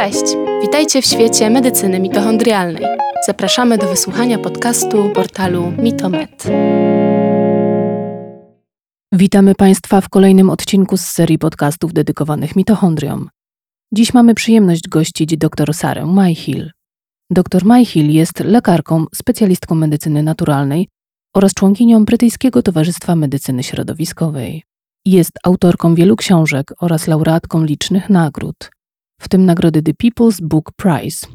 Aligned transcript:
Cześć! 0.00 0.24
Witajcie 0.62 1.02
w 1.02 1.06
świecie 1.06 1.50
medycyny 1.50 2.00
mitochondrialnej. 2.00 2.84
Zapraszamy 3.26 3.78
do 3.78 3.88
wysłuchania 3.88 4.38
podcastu 4.38 5.10
portalu 5.14 5.72
Mitomed. 5.78 6.44
Witamy 9.12 9.54
Państwa 9.54 10.00
w 10.00 10.08
kolejnym 10.08 10.50
odcinku 10.50 10.96
z 10.96 11.00
serii 11.00 11.38
podcastów 11.38 11.92
dedykowanych 11.92 12.56
mitochondriom. 12.56 13.28
Dziś 13.92 14.14
mamy 14.14 14.34
przyjemność 14.34 14.88
gościć 14.88 15.36
dr 15.36 15.74
Sarę 15.74 16.06
Mayhill. 16.06 16.70
Dr 17.30 17.64
Mayhill 17.64 18.10
jest 18.10 18.40
lekarką, 18.40 19.04
specjalistką 19.14 19.74
medycyny 19.74 20.22
naturalnej 20.22 20.88
oraz 21.36 21.54
członkinią 21.54 22.04
Brytyjskiego 22.04 22.62
Towarzystwa 22.62 23.16
Medycyny 23.16 23.62
Środowiskowej. 23.62 24.62
Jest 25.04 25.32
autorką 25.44 25.94
wielu 25.94 26.16
książek 26.16 26.72
oraz 26.80 27.06
laureatką 27.06 27.64
licznych 27.64 28.10
nagród, 28.10 28.70
w 29.20 29.28
tym 29.28 29.44
nagrody 29.44 29.82
The 29.82 29.92
People's 29.92 30.42
Book 30.42 30.72
Prize, 30.76 31.26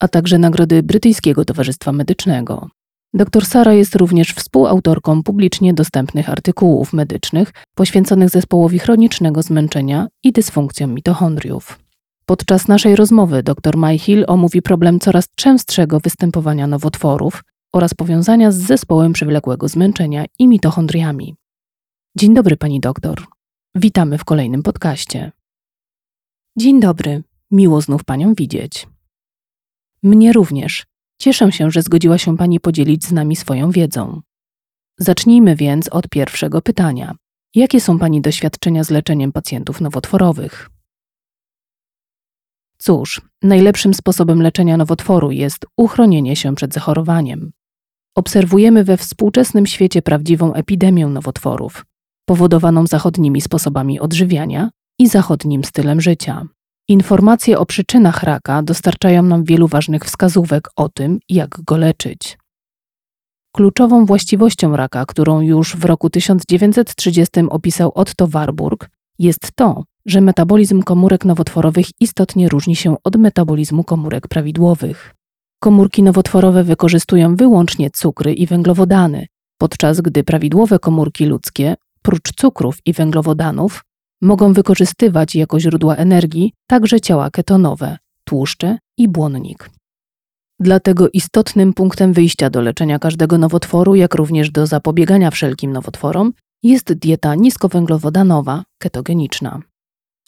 a 0.00 0.08
także 0.08 0.38
nagrody 0.38 0.82
Brytyjskiego 0.82 1.44
Towarzystwa 1.44 1.92
Medycznego. 1.92 2.68
Dr 3.14 3.46
Sara 3.46 3.72
jest 3.72 3.94
również 3.94 4.32
współautorką 4.34 5.22
publicznie 5.22 5.74
dostępnych 5.74 6.30
artykułów 6.30 6.92
medycznych 6.92 7.52
poświęconych 7.74 8.30
zespołowi 8.30 8.78
chronicznego 8.78 9.42
zmęczenia 9.42 10.08
i 10.24 10.32
dysfunkcjom 10.32 10.94
mitochondriów. 10.94 11.78
Podczas 12.26 12.68
naszej 12.68 12.96
rozmowy 12.96 13.42
dr 13.42 13.76
Mayhill 13.76 14.24
omówi 14.26 14.62
problem 14.62 15.00
coraz 15.00 15.24
częstszego 15.34 16.00
występowania 16.00 16.66
nowotworów 16.66 17.42
oraz 17.72 17.94
powiązania 17.94 18.52
z 18.52 18.56
zespołem 18.56 19.12
przewlekłego 19.12 19.68
zmęczenia 19.68 20.24
i 20.38 20.48
mitochondriami. 20.48 21.34
Dzień 22.16 22.34
dobry, 22.34 22.56
pani 22.56 22.80
doktor. 22.80 23.24
Witamy 23.74 24.18
w 24.18 24.24
kolejnym 24.24 24.62
podcaście. 24.62 25.32
Dzień 26.60 26.80
dobry, 26.80 27.22
miło 27.50 27.80
znów 27.80 28.04
panią 28.04 28.34
widzieć. 28.34 28.88
Mnie 30.02 30.32
również. 30.32 30.86
Cieszę 31.20 31.52
się, 31.52 31.70
że 31.70 31.82
zgodziła 31.82 32.18
się 32.18 32.36
pani 32.36 32.60
podzielić 32.60 33.06
z 33.06 33.12
nami 33.12 33.36
swoją 33.36 33.70
wiedzą. 33.70 34.20
Zacznijmy 34.98 35.56
więc 35.56 35.88
od 35.88 36.08
pierwszego 36.08 36.62
pytania. 36.62 37.14
Jakie 37.54 37.80
są 37.80 37.98
pani 37.98 38.20
doświadczenia 38.20 38.84
z 38.84 38.90
leczeniem 38.90 39.32
pacjentów 39.32 39.80
nowotworowych? 39.80 40.70
Cóż, 42.78 43.20
najlepszym 43.42 43.94
sposobem 43.94 44.42
leczenia 44.42 44.76
nowotworu 44.76 45.30
jest 45.30 45.66
uchronienie 45.76 46.36
się 46.36 46.54
przed 46.54 46.74
zachorowaniem. 46.74 47.52
Obserwujemy 48.16 48.84
we 48.84 48.96
współczesnym 48.96 49.66
świecie 49.66 50.02
prawdziwą 50.02 50.54
epidemię 50.54 51.06
nowotworów, 51.06 51.84
powodowaną 52.24 52.86
zachodnimi 52.86 53.40
sposobami 53.40 54.00
odżywiania 54.00 54.70
i 54.98 55.08
zachodnim 55.08 55.64
stylem 55.64 56.00
życia. 56.00 56.46
Informacje 56.88 57.58
o 57.58 57.66
przyczynach 57.66 58.22
raka 58.22 58.62
dostarczają 58.62 59.22
nam 59.22 59.44
wielu 59.44 59.68
ważnych 59.68 60.04
wskazówek 60.04 60.68
o 60.76 60.88
tym, 60.88 61.18
jak 61.28 61.60
go 61.66 61.76
leczyć. 61.76 62.38
Kluczową 63.56 64.06
właściwością 64.06 64.76
raka, 64.76 65.06
którą 65.06 65.40
już 65.40 65.76
w 65.76 65.84
roku 65.84 66.10
1930 66.10 67.40
opisał 67.50 67.92
Otto 67.94 68.26
Warburg, 68.26 68.90
jest 69.18 69.50
to, 69.54 69.84
że 70.06 70.20
metabolizm 70.20 70.82
komórek 70.82 71.24
nowotworowych 71.24 71.86
istotnie 72.00 72.48
różni 72.48 72.76
się 72.76 72.96
od 73.04 73.16
metabolizmu 73.16 73.84
komórek 73.84 74.28
prawidłowych. 74.28 75.14
Komórki 75.60 76.02
nowotworowe 76.02 76.64
wykorzystują 76.64 77.36
wyłącznie 77.36 77.90
cukry 77.90 78.34
i 78.34 78.46
węglowodany, 78.46 79.26
podczas 79.58 80.00
gdy 80.00 80.24
prawidłowe 80.24 80.78
komórki 80.78 81.24
ludzkie, 81.24 81.74
prócz 82.02 82.32
cukrów 82.36 82.78
i 82.84 82.92
węglowodanów, 82.92 83.82
mogą 84.22 84.52
wykorzystywać 84.52 85.34
jako 85.34 85.60
źródła 85.60 85.96
energii 85.96 86.52
także 86.66 87.00
ciała 87.00 87.30
ketonowe, 87.30 87.98
tłuszcze 88.24 88.78
i 88.98 89.08
błonnik. 89.08 89.70
Dlatego 90.60 91.08
istotnym 91.12 91.72
punktem 91.72 92.12
wyjścia 92.12 92.50
do 92.50 92.60
leczenia 92.60 92.98
każdego 92.98 93.38
nowotworu, 93.38 93.94
jak 93.94 94.14
również 94.14 94.50
do 94.50 94.66
zapobiegania 94.66 95.30
wszelkim 95.30 95.72
nowotworom, 95.72 96.32
jest 96.62 96.92
dieta 96.92 97.34
niskowęglowodanowa, 97.34 98.64
ketogeniczna. 98.78 99.60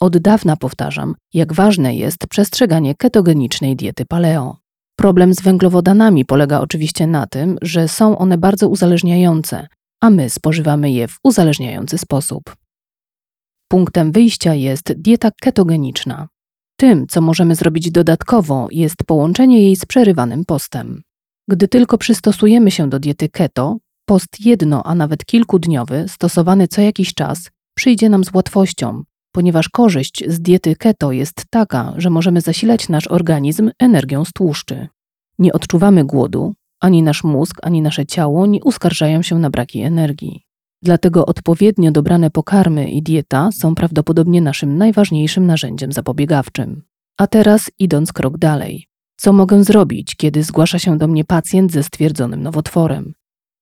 Od 0.00 0.18
dawna 0.18 0.56
powtarzam, 0.56 1.14
jak 1.34 1.52
ważne 1.52 1.94
jest 1.94 2.26
przestrzeganie 2.26 2.94
ketogenicznej 2.94 3.76
diety 3.76 4.04
paleo. 4.04 4.56
Problem 4.96 5.34
z 5.34 5.40
węglowodanami 5.40 6.24
polega 6.24 6.60
oczywiście 6.60 7.06
na 7.06 7.26
tym, 7.26 7.58
że 7.62 7.88
są 7.88 8.18
one 8.18 8.38
bardzo 8.38 8.68
uzależniające, 8.68 9.66
a 10.00 10.10
my 10.10 10.30
spożywamy 10.30 10.90
je 10.90 11.08
w 11.08 11.18
uzależniający 11.24 11.98
sposób. 11.98 12.59
Punktem 13.72 14.12
wyjścia 14.12 14.54
jest 14.54 14.92
dieta 14.92 15.30
ketogeniczna. 15.40 16.28
Tym, 16.76 17.06
co 17.06 17.20
możemy 17.20 17.54
zrobić 17.54 17.90
dodatkowo, 17.90 18.68
jest 18.70 18.96
połączenie 19.06 19.62
jej 19.62 19.76
z 19.76 19.84
przerywanym 19.84 20.44
postem. 20.44 21.02
Gdy 21.48 21.68
tylko 21.68 21.98
przystosujemy 21.98 22.70
się 22.70 22.88
do 22.88 22.98
diety 22.98 23.28
keto, 23.28 23.78
post 24.04 24.40
jedno, 24.40 24.82
a 24.86 24.94
nawet 24.94 25.24
kilkudniowy, 25.24 26.04
stosowany 26.08 26.68
co 26.68 26.80
jakiś 26.80 27.14
czas, 27.14 27.50
przyjdzie 27.74 28.08
nam 28.08 28.24
z 28.24 28.34
łatwością, 28.34 29.02
ponieważ 29.32 29.68
korzyść 29.68 30.24
z 30.28 30.40
diety 30.40 30.76
keto 30.76 31.12
jest 31.12 31.44
taka, 31.50 31.94
że 31.96 32.10
możemy 32.10 32.40
zasilać 32.40 32.88
nasz 32.88 33.08
organizm 33.08 33.70
energią 33.78 34.24
z 34.24 34.32
tłuszczy. 34.32 34.88
Nie 35.38 35.52
odczuwamy 35.52 36.04
głodu, 36.04 36.54
ani 36.80 37.02
nasz 37.02 37.24
mózg, 37.24 37.56
ani 37.62 37.82
nasze 37.82 38.06
ciało 38.06 38.46
nie 38.46 38.64
uskarżają 38.64 39.22
się 39.22 39.38
na 39.38 39.50
braki 39.50 39.80
energii. 39.80 40.49
Dlatego 40.82 41.26
odpowiednio 41.26 41.90
dobrane 41.90 42.30
pokarmy 42.30 42.90
i 42.90 43.02
dieta 43.02 43.52
są 43.52 43.74
prawdopodobnie 43.74 44.40
naszym 44.40 44.78
najważniejszym 44.78 45.46
narzędziem 45.46 45.92
zapobiegawczym. 45.92 46.82
A 47.18 47.26
teraz 47.26 47.70
idąc 47.78 48.12
krok 48.12 48.38
dalej. 48.38 48.86
Co 49.16 49.32
mogę 49.32 49.64
zrobić, 49.64 50.16
kiedy 50.16 50.42
zgłasza 50.42 50.78
się 50.78 50.98
do 50.98 51.08
mnie 51.08 51.24
pacjent 51.24 51.72
ze 51.72 51.82
stwierdzonym 51.82 52.42
nowotworem? 52.42 53.14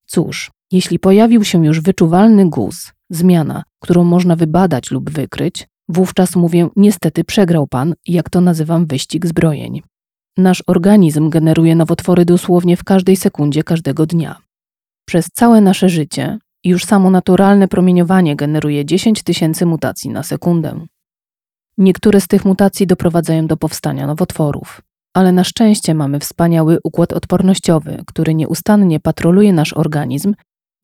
Cóż, 0.06 0.50
jeśli 0.72 0.98
pojawił 0.98 1.44
się 1.44 1.66
już 1.66 1.80
wyczuwalny 1.80 2.50
guz, 2.50 2.92
zmiana, 3.10 3.62
którą 3.80 4.04
można 4.04 4.36
wybadać 4.36 4.90
lub 4.90 5.10
wykryć, 5.10 5.68
wówczas 5.88 6.36
mówię: 6.36 6.68
Niestety 6.76 7.24
przegrał 7.24 7.66
pan, 7.66 7.94
jak 8.06 8.30
to 8.30 8.40
nazywam, 8.40 8.86
wyścig 8.86 9.26
zbrojeń. 9.26 9.82
Nasz 10.36 10.62
organizm 10.66 11.30
generuje 11.30 11.76
nowotwory 11.76 12.24
dosłownie 12.24 12.76
w 12.76 12.84
każdej 12.84 13.16
sekundzie 13.16 13.62
każdego 13.62 14.06
dnia. 14.06 14.36
Przez 15.04 15.26
całe 15.26 15.60
nasze 15.60 15.88
życie 15.88 16.38
już 16.64 16.84
samo 16.84 17.10
naturalne 17.10 17.68
promieniowanie 17.68 18.36
generuje 18.36 18.84
10 18.84 19.22
tysięcy 19.22 19.66
mutacji 19.66 20.10
na 20.10 20.22
sekundę. 20.22 20.86
Niektóre 21.78 22.20
z 22.20 22.26
tych 22.26 22.44
mutacji 22.44 22.86
doprowadzają 22.86 23.46
do 23.46 23.56
powstania 23.56 24.06
nowotworów, 24.06 24.82
ale 25.14 25.32
na 25.32 25.44
szczęście 25.44 25.94
mamy 25.94 26.20
wspaniały 26.20 26.78
układ 26.84 27.12
odpornościowy, 27.12 28.02
który 28.06 28.34
nieustannie 28.34 29.00
patroluje 29.00 29.52
nasz 29.52 29.72
organizm 29.72 30.34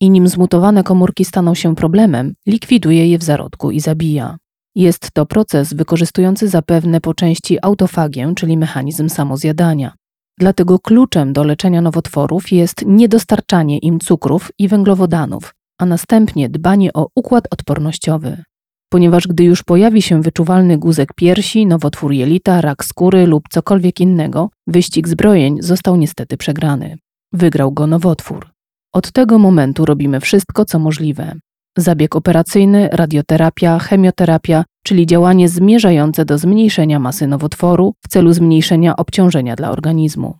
i 0.00 0.10
nim 0.10 0.28
zmutowane 0.28 0.82
komórki 0.82 1.24
staną 1.24 1.54
się 1.54 1.74
problemem, 1.74 2.34
likwiduje 2.46 3.08
je 3.08 3.18
w 3.18 3.22
zarodku 3.22 3.70
i 3.70 3.80
zabija. 3.80 4.36
Jest 4.74 5.10
to 5.12 5.26
proces 5.26 5.74
wykorzystujący 5.74 6.48
zapewne 6.48 7.00
po 7.00 7.14
części 7.14 7.58
autofagię, 7.62 8.32
czyli 8.36 8.56
mechanizm 8.56 9.08
samozjadania. 9.08 9.92
Dlatego 10.38 10.78
kluczem 10.78 11.32
do 11.32 11.44
leczenia 11.44 11.80
nowotworów 11.80 12.52
jest 12.52 12.82
niedostarczanie 12.86 13.78
im 13.78 14.00
cukrów 14.00 14.50
i 14.58 14.68
węglowodanów, 14.68 15.54
a 15.78 15.86
następnie 15.86 16.48
dbanie 16.48 16.92
o 16.92 17.08
układ 17.14 17.44
odpornościowy. 17.50 18.42
Ponieważ 18.88 19.28
gdy 19.28 19.44
już 19.44 19.62
pojawi 19.62 20.02
się 20.02 20.22
wyczuwalny 20.22 20.78
guzek 20.78 21.14
piersi, 21.14 21.66
nowotwór 21.66 22.12
jelita, 22.12 22.60
rak 22.60 22.84
skóry 22.84 23.26
lub 23.26 23.42
cokolwiek 23.50 24.00
innego, 24.00 24.50
wyścig 24.66 25.08
zbrojeń 25.08 25.62
został 25.62 25.96
niestety 25.96 26.36
przegrany. 26.36 26.96
Wygrał 27.32 27.72
go 27.72 27.86
nowotwór. 27.86 28.50
Od 28.92 29.12
tego 29.12 29.38
momentu 29.38 29.84
robimy 29.84 30.20
wszystko, 30.20 30.64
co 30.64 30.78
możliwe. 30.78 31.34
Zabieg 31.78 32.16
operacyjny, 32.16 32.88
radioterapia, 32.92 33.78
chemioterapia, 33.78 34.64
czyli 34.82 35.06
działanie 35.06 35.48
zmierzające 35.48 36.24
do 36.24 36.38
zmniejszenia 36.38 36.98
masy 36.98 37.26
nowotworu 37.26 37.94
w 38.04 38.09
celu 38.09 38.32
zmniejszenia 38.32 38.97
obciążenia 38.97 39.56
dla 39.56 39.70
organizmu. 39.70 40.38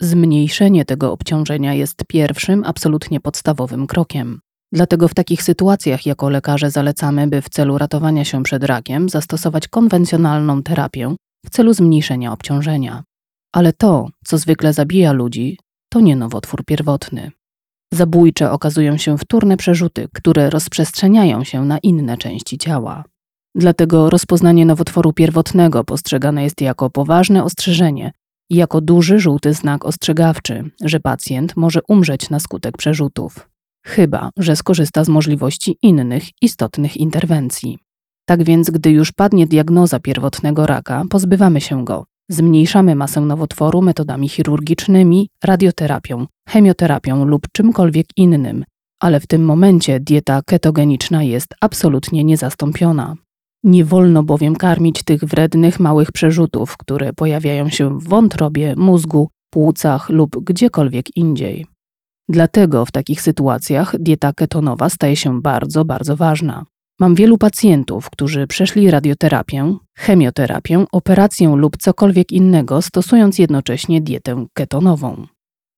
Zmniejszenie 0.00 0.84
tego 0.84 1.12
obciążenia 1.12 1.74
jest 1.74 2.04
pierwszym, 2.08 2.64
absolutnie 2.66 3.20
podstawowym 3.20 3.86
krokiem. 3.86 4.40
Dlatego 4.72 5.08
w 5.08 5.14
takich 5.14 5.42
sytuacjach 5.42 6.06
jako 6.06 6.30
lekarze 6.30 6.70
zalecamy, 6.70 7.26
by 7.26 7.42
w 7.42 7.48
celu 7.48 7.78
ratowania 7.78 8.24
się 8.24 8.42
przed 8.42 8.64
rakiem 8.64 9.08
zastosować 9.08 9.68
konwencjonalną 9.68 10.62
terapię 10.62 11.14
w 11.46 11.50
celu 11.50 11.74
zmniejszenia 11.74 12.32
obciążenia. 12.32 13.02
Ale 13.52 13.72
to, 13.72 14.08
co 14.24 14.38
zwykle 14.38 14.72
zabija 14.72 15.12
ludzi, 15.12 15.58
to 15.92 16.00
nie 16.00 16.16
nowotwór 16.16 16.64
pierwotny. 16.64 17.30
Zabójcze 17.92 18.50
okazują 18.50 18.96
się 18.96 19.18
wtórne 19.18 19.56
przerzuty, 19.56 20.08
które 20.14 20.50
rozprzestrzeniają 20.50 21.44
się 21.44 21.64
na 21.64 21.78
inne 21.78 22.16
części 22.16 22.58
ciała. 22.58 23.04
Dlatego 23.54 24.10
rozpoznanie 24.10 24.66
nowotworu 24.66 25.12
pierwotnego 25.12 25.84
postrzegane 25.84 26.42
jest 26.42 26.60
jako 26.60 26.90
poważne 26.90 27.44
ostrzeżenie 27.44 28.12
i 28.50 28.56
jako 28.56 28.80
duży 28.80 29.18
żółty 29.18 29.54
znak 29.54 29.84
ostrzegawczy, 29.84 30.70
że 30.84 31.00
pacjent 31.00 31.56
może 31.56 31.80
umrzeć 31.88 32.30
na 32.30 32.40
skutek 32.40 32.76
przerzutów 32.76 33.47
chyba 33.86 34.30
że 34.36 34.56
skorzysta 34.56 35.04
z 35.04 35.08
możliwości 35.08 35.76
innych 35.82 36.24
istotnych 36.42 36.96
interwencji. 36.96 37.78
Tak 38.26 38.42
więc, 38.42 38.70
gdy 38.70 38.90
już 38.90 39.12
padnie 39.12 39.46
diagnoza 39.46 40.00
pierwotnego 40.00 40.66
raka, 40.66 41.04
pozbywamy 41.10 41.60
się 41.60 41.84
go, 41.84 42.04
Zmniejszamy 42.30 42.94
masę 42.94 43.20
nowotworu 43.20 43.82
metodami 43.82 44.28
chirurgicznymi, 44.28 45.28
radioterapią, 45.44 46.26
chemioterapią 46.48 47.24
lub 47.24 47.46
czymkolwiek 47.52 48.06
innym, 48.16 48.64
ale 49.00 49.20
w 49.20 49.26
tym 49.26 49.44
momencie 49.44 50.00
dieta 50.00 50.40
ketogeniczna 50.46 51.22
jest 51.22 51.54
absolutnie 51.60 52.24
niezastąpiona. 52.24 53.14
Nie 53.64 53.84
wolno 53.84 54.22
bowiem 54.22 54.56
karmić 54.56 55.02
tych 55.02 55.24
wrednych 55.24 55.80
małych 55.80 56.12
przerzutów, 56.12 56.76
które 56.76 57.12
pojawiają 57.12 57.68
się 57.68 57.98
w 57.98 58.08
wątrobie, 58.08 58.74
mózgu, 58.76 59.28
płucach 59.50 60.08
lub 60.08 60.44
gdziekolwiek 60.44 61.16
indziej. 61.16 61.66
Dlatego 62.28 62.84
w 62.84 62.92
takich 62.92 63.22
sytuacjach 63.22 63.94
dieta 63.98 64.32
ketonowa 64.32 64.88
staje 64.88 65.16
się 65.16 65.42
bardzo, 65.42 65.84
bardzo 65.84 66.16
ważna. 66.16 66.64
Mam 67.00 67.14
wielu 67.14 67.38
pacjentów, 67.38 68.10
którzy 68.10 68.46
przeszli 68.46 68.90
radioterapię, 68.90 69.76
chemioterapię, 69.96 70.84
operację 70.92 71.48
lub 71.56 71.76
cokolwiek 71.76 72.32
innego, 72.32 72.82
stosując 72.82 73.38
jednocześnie 73.38 74.00
dietę 74.00 74.46
ketonową. 74.52 75.26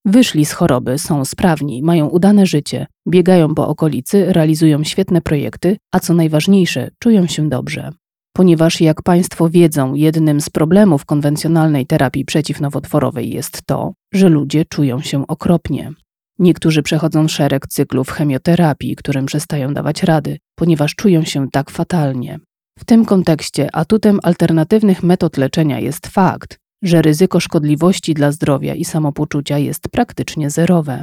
Wyszli 0.05 0.45
z 0.45 0.53
choroby, 0.53 0.99
są 0.99 1.25
sprawni, 1.25 1.83
mają 1.83 2.07
udane 2.07 2.47
życie, 2.47 2.87
biegają 3.09 3.55
po 3.55 3.69
okolicy, 3.69 4.33
realizują 4.33 4.85
świetne 4.85 5.21
projekty, 5.21 5.77
a 5.93 6.01
co 6.01 6.15
najważniejsze, 6.15 6.91
czują 6.99 7.27
się 7.27 7.49
dobrze. 7.49 7.91
Ponieważ, 8.37 8.81
jak 8.81 9.03
Państwo 9.03 9.51
wiedzą, 9.51 9.95
jednym 9.95 10.41
z 10.41 10.51
problemów 10.51 11.05
konwencjonalnej 11.05 11.87
terapii 11.87 12.25
przeciwnowotworowej 12.25 13.31
jest 13.31 13.63
to, 13.67 13.93
że 14.15 14.29
ludzie 14.29 14.65
czują 14.65 15.01
się 15.01 15.27
okropnie. 15.27 15.93
Niektórzy 16.41 16.83
przechodzą 16.83 17.29
szereg 17.29 17.67
cyklów 17.67 18.11
chemioterapii, 18.11 18.97
którym 18.97 19.27
przestają 19.27 19.75
dawać 19.75 20.03
rady, 20.03 20.39
ponieważ 20.55 20.95
czują 20.95 21.25
się 21.25 21.47
tak 21.53 21.71
fatalnie. 21.71 22.39
W 22.79 22.85
tym 22.85 23.05
kontekście 23.05 23.77
atutem 23.77 24.19
alternatywnych 24.23 25.03
metod 25.03 25.37
leczenia 25.37 25.81
jest 25.81 26.07
fakt, 26.07 26.59
że 26.83 27.03
ryzyko 27.03 27.41
szkodliwości 27.41 28.15
dla 28.15 28.33
zdrowia 28.33 28.75
i 28.75 28.85
samopoczucia 28.85 29.59
jest 29.59 29.89
praktycznie 29.93 30.51
zerowe. 30.51 31.03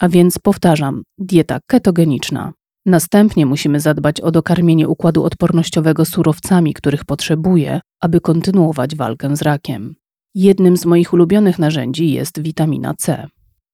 A 0.00 0.08
więc 0.08 0.38
powtarzam, 0.38 1.02
dieta 1.18 1.58
ketogeniczna. 1.66 2.52
Następnie 2.86 3.46
musimy 3.46 3.80
zadbać 3.80 4.20
o 4.20 4.30
dokarmienie 4.30 4.88
układu 4.88 5.24
odpornościowego 5.24 6.04
surowcami, 6.04 6.74
których 6.74 7.04
potrzebuje, 7.04 7.80
aby 8.00 8.20
kontynuować 8.20 8.96
walkę 8.96 9.36
z 9.36 9.42
rakiem. 9.42 9.94
Jednym 10.34 10.76
z 10.76 10.86
moich 10.86 11.12
ulubionych 11.12 11.58
narzędzi 11.58 12.12
jest 12.12 12.42
witamina 12.42 12.94
C. 12.98 13.28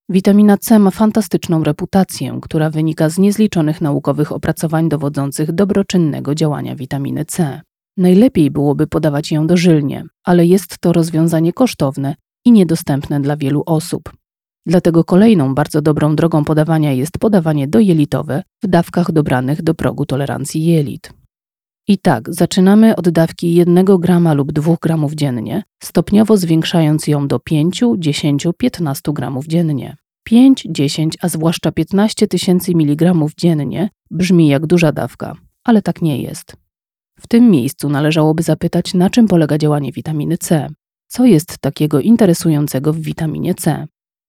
Witamina 0.09 0.56
C 0.56 0.79
ma 0.79 0.91
fantastyczną 0.91 1.65
reputację, 1.65 2.39
która 2.43 2.71
wynika 2.71 3.09
z 3.09 3.19
niezliczonych 3.19 3.81
naukowych 3.81 4.33
opracowań 4.33 4.89
dowodzących 4.89 5.53
dobroczynnego 5.53 6.35
działania 6.35 6.77
witaminy 6.77 7.25
C. 7.25 7.61
Najlepiej 7.97 8.51
byłoby 8.51 8.87
podawać 8.87 9.33
ją 9.33 9.47
dożylnie, 9.47 10.05
ale 10.25 10.47
jest 10.47 10.79
to 10.79 10.93
rozwiązanie 10.93 11.53
kosztowne 11.53 12.15
i 12.45 12.53
niedostępne 12.53 13.21
dla 13.21 13.37
wielu 13.37 13.62
osób. 13.67 14.12
Dlatego 14.67 15.05
kolejną 15.05 15.55
bardzo 15.55 15.83
dobrą 15.83 16.17
drogą 16.17 16.45
podawania 16.45 16.93
jest 16.93 17.19
podawanie 17.19 17.69
dojelitowe 17.69 18.43
w 18.62 18.67
dawkach 18.67 19.12
dobranych 19.12 19.62
do 19.62 19.75
progu 19.75 20.06
tolerancji 20.06 20.65
jelit. 20.65 21.24
I 21.88 21.98
tak, 21.98 22.34
zaczynamy 22.34 22.96
od 22.96 23.08
dawki 23.08 23.54
1 23.54 23.84
grama 23.84 24.34
lub 24.34 24.52
2 24.52 24.76
gramów 24.82 25.14
dziennie, 25.14 25.62
stopniowo 25.82 26.36
zwiększając 26.36 27.06
ją 27.06 27.28
do 27.28 27.38
5, 27.38 27.84
10, 27.98 28.46
15 28.58 29.12
gramów 29.12 29.46
dziennie. 29.46 29.96
5, 30.25 30.66
10, 30.70 31.14
a 31.20 31.28
zwłaszcza 31.28 31.72
15 31.72 32.28
tysięcy 32.28 32.75
miligramów 32.75 33.34
dziennie 33.34 33.90
brzmi 34.10 34.48
jak 34.48 34.66
duża 34.66 34.92
dawka, 34.92 35.34
ale 35.64 35.82
tak 35.82 36.02
nie 36.02 36.22
jest. 36.22 36.56
W 37.20 37.26
tym 37.26 37.50
miejscu 37.50 37.88
należałoby 37.88 38.42
zapytać, 38.42 38.94
na 38.94 39.10
czym 39.10 39.28
polega 39.28 39.58
działanie 39.58 39.92
witaminy 39.92 40.38
C. 40.38 40.69
Co 41.08 41.25
jest 41.25 41.58
takiego 41.58 42.00
interesującego 42.00 42.92
w 42.92 43.00
witaminie 43.00 43.54
C? 43.54 43.86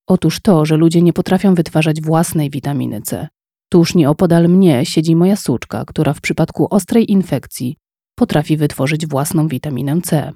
Otóż 0.08 0.40
to, 0.40 0.66
że 0.66 0.78
ludzie 0.78 1.02
nie 1.02 1.14
potrafią 1.14 1.56
wytwarzać 1.56 2.02
własnej 2.02 2.50
witaminy 2.50 3.02
C. 3.02 3.28
Tuż 3.70 3.96
nieopodal 3.96 4.50
mnie 4.50 4.86
siedzi 4.86 5.16
moja 5.16 5.36
suczka, 5.36 5.86
która 5.86 6.14
w 6.14 6.22
przypadku 6.22 6.68
ostrej 6.70 7.12
infekcji 7.12 7.78
potrafi 8.16 8.58
wytworzyć 8.58 9.08
własną 9.08 9.48
witaminę 9.48 10.02
C. 10.02 10.32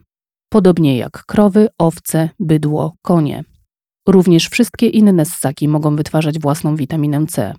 Podobnie 0.50 0.98
jak 0.98 1.26
krowy, 1.26 1.68
owce, 1.78 2.30
bydło, 2.40 2.94
konie. 3.02 3.44
Również 4.08 4.48
wszystkie 4.48 4.88
inne 4.88 5.26
ssaki 5.26 5.68
mogą 5.68 5.96
wytwarzać 5.96 6.40
własną 6.40 6.76
witaminę 6.76 7.26
C. 7.26 7.54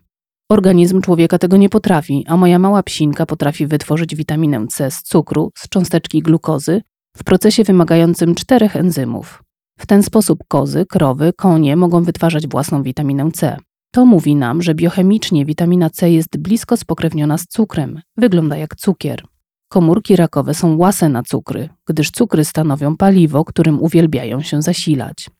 Organizm 0.50 1.00
człowieka 1.00 1.38
tego 1.38 1.56
nie 1.56 1.69
potrafi, 1.69 2.25
a 2.28 2.37
moja 2.37 2.58
mała 2.58 2.82
psinka 2.82 3.26
potrafi 3.26 3.67
wytworzyć 3.67 4.17
witaminę 4.17 4.67
C 4.67 4.90
z 4.90 5.02
cukru, 5.02 5.50
z 5.58 5.69
cząsteczki 5.69 6.22
glukozy, 6.22 6.82
w 7.17 7.25
procesie 7.25 7.64
wymagającym 7.64 8.34
czterech 8.34 8.76
enzymów. 8.76 9.43
W 9.78 9.87
ten 9.87 10.02
sposób 10.02 10.38
kozy, 10.49 10.87
krowy, 10.87 11.32
konie 11.37 11.76
mogą 11.76 12.02
wytwarzać 12.02 12.49
własną 12.49 12.82
witaminę 12.82 13.31
C. 13.32 13.56
To 13.90 14.06
mówi 14.06 14.37
nam, 14.37 14.62
że 14.62 14.75
biochemicznie 14.75 15.44
witamina 15.46 15.90
C 15.90 16.10
jest 16.10 16.38
blisko 16.38 16.76
spokrewniona 16.76 17.38
z 17.38 17.46
cukrem, 17.46 18.00
wygląda 18.16 18.56
jak 18.56 18.76
cukier. 18.76 19.22
Komórki 19.69 20.16
rakowe 20.16 20.54
są 20.54 20.76
łase 20.76 21.08
na 21.08 21.22
cukry, 21.22 21.69
gdyż 21.87 22.10
cukry 22.10 22.44
stanowią 22.44 22.96
paliwo, 22.96 23.44
którym 23.44 23.82
uwielbiają 23.82 24.42
się 24.42 24.62
zasilać. 24.62 25.31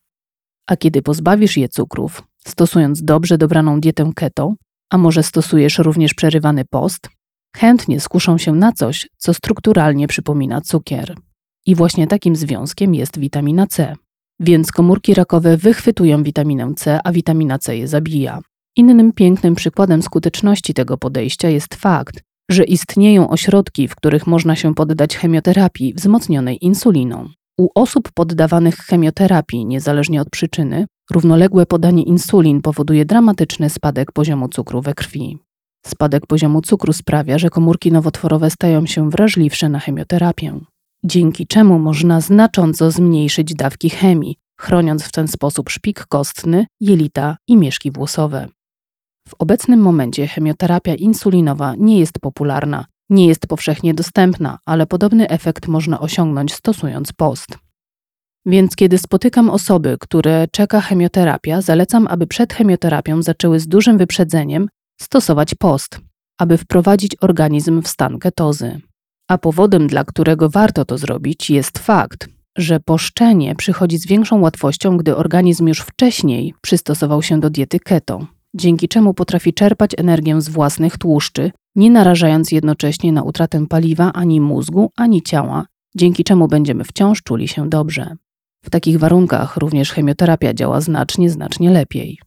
A 0.67 0.77
kiedy 0.77 1.03
pozbawisz 1.03 1.57
je 1.57 1.69
cukrów, 1.69 2.23
stosując 2.47 3.03
dobrze 3.03 3.39
dobraną 3.39 3.81
dietę 3.81 4.11
keto, 4.15 4.55
a 4.91 4.99
może 4.99 5.23
stosujesz 5.23 5.79
również 5.79 6.15
przerywany 6.15 6.65
post, 6.65 7.11
chętnie 7.57 8.01
skuszą 8.01 8.39
się 8.39 8.53
na 8.53 8.73
coś, 8.73 9.09
co 9.17 9.35
strukturalnie 9.35 10.09
przypomina 10.09 10.61
cukier. 10.61 11.17
I 11.67 11.75
właśnie 11.75 12.07
takim 12.07 12.37
związkiem 12.37 12.95
jest 12.95 13.19
witamina 13.19 13.67
C. 13.67 13.95
Więc 14.41 14.73
komórki 14.73 15.15
rakowe 15.15 15.57
wychwytują 15.57 16.23
witaminę 16.23 16.73
C, 16.77 17.01
a 17.05 17.13
witamina 17.13 17.59
C 17.59 17.77
je 17.77 17.89
zabija. 17.89 18.39
Innym 18.77 19.13
pięknym 19.13 19.55
przykładem 19.55 20.03
skuteczności 20.03 20.75
tego 20.75 20.99
podejścia 20.99 21.49
jest 21.49 21.75
fakt, 21.75 22.23
że 22.51 22.65
istnieją 22.65 23.31
ośrodki, 23.31 23.89
w 23.89 23.97
których 23.97 24.27
można 24.27 24.57
się 24.57 24.75
poddać 24.75 25.17
chemioterapii 25.17 25.95
wzmocnionej 25.95 26.65
insuliną. 26.65 27.29
U 27.59 27.69
osób 27.75 28.11
poddawanych 28.15 28.77
chemioterapii, 28.77 29.67
niezależnie 29.67 30.21
od 30.21 30.31
przyczyny, 30.31 30.87
równoległe 31.11 31.67
podanie 31.67 32.03
insulin 32.03 32.63
powoduje 32.63 33.05
dramatyczny 33.05 33.71
spadek 33.71 34.13
poziomu 34.13 34.49
cukru 34.49 34.83
we 34.83 34.95
krwi. 34.95 35.39
Spadek 35.87 36.27
poziomu 36.27 36.63
cukru 36.63 36.93
sprawia, 36.93 37.39
że 37.39 37.51
komórki 37.51 37.93
nowotworowe 37.93 38.51
stają 38.51 38.87
się 38.87 39.11
wrażliwsze 39.11 39.69
na 39.69 39.79
chemioterapię, 39.79 40.61
dzięki 41.05 41.47
czemu 41.47 41.79
można 41.79 42.21
znacząco 42.21 42.91
zmniejszyć 42.91 43.55
dawki 43.55 43.91
chemii, 43.91 44.37
chroniąc 44.61 45.05
w 45.05 45.13
ten 45.13 45.29
sposób 45.29 45.71
szpik 45.71 46.07
kostny, 46.07 46.67
jelita 46.81 47.37
i 47.49 47.57
mieszki 47.57 47.91
włosowe. 47.91 48.49
W 49.29 49.35
obecnym 49.39 49.81
momencie 49.81 50.27
chemioterapia 50.27 50.95
insulinowa 50.95 51.75
nie 51.79 51.99
jest 51.99 52.19
popularna, 52.21 52.85
nie 53.11 53.27
jest 53.27 53.47
powszechnie 53.47 53.95
dostępna, 53.95 54.59
ale 54.67 54.87
podobny 54.87 55.29
efekt 55.29 55.69
można 55.69 56.01
osiągnąć 56.01 56.55
stosując 56.55 57.13
post. 57.13 57.59
Więc 58.47 58.77
kiedy 58.77 58.99
spotykam 58.99 59.51
osoby, 59.51 59.97
które 60.01 60.47
czeka 60.53 60.81
chemioterapia, 60.81 61.63
zalecam, 61.63 62.07
aby 62.07 62.27
przed 62.27 62.53
chemioterapią 62.53 63.23
zaczęły 63.23 63.61
z 63.61 63.69
dużym 63.69 63.99
wyprzedzeniem 63.99 64.69
stosować 65.01 65.55
post, 65.55 66.01
aby 66.39 66.59
wprowadzić 66.59 67.17
organizm 67.21 67.83
w 67.83 67.89
stan 67.89 68.19
ketozy. 68.19 68.81
A 69.31 69.39
powodem, 69.39 69.87
dla 69.87 70.05
którego 70.05 70.49
warto 70.49 70.85
to 70.85 70.99
zrobić, 70.99 71.51
jest 71.51 71.79
fakt, 71.79 72.29
że 72.59 72.81
poszczenie 72.81 73.55
przychodzi 73.55 73.99
z 73.99 74.07
większą 74.07 74.41
łatwością, 74.41 74.97
gdy 74.97 75.17
organizm 75.17 75.67
już 75.67 75.81
wcześniej 75.81 76.55
przystosował 76.61 77.23
się 77.23 77.41
do 77.41 77.51
diety 77.51 77.81
keto, 77.81 78.27
dzięki 78.55 78.89
czemu 78.89 79.15
potrafi 79.15 79.55
czerpać 79.55 79.91
energię 79.99 80.41
z 80.41 80.49
własnych 80.49 80.99
tłuszczy, 80.99 81.51
nie 81.77 81.91
narażając 81.91 82.53
jednocześnie 82.53 83.13
na 83.13 83.23
utratę 83.23 83.67
paliwa 83.67 84.13
ani 84.13 84.41
mózgu, 84.41 84.91
ani 84.97 85.23
ciała, 85.23 85.67
dzięki 85.97 86.25
czemu 86.25 86.49
będziemy 86.49 86.85
wciąż 86.85 87.23
czuli 87.23 87.49
się 87.49 87.69
dobrze. 87.69 88.17
W 88.65 88.71
takich 88.71 88.99
warunkach 88.99 89.57
również 89.57 89.93
chemioterapia 89.93 90.55
działa 90.55 90.81
znacznie, 90.81 91.31
znacznie 91.31 91.71
lepiej. 91.71 92.19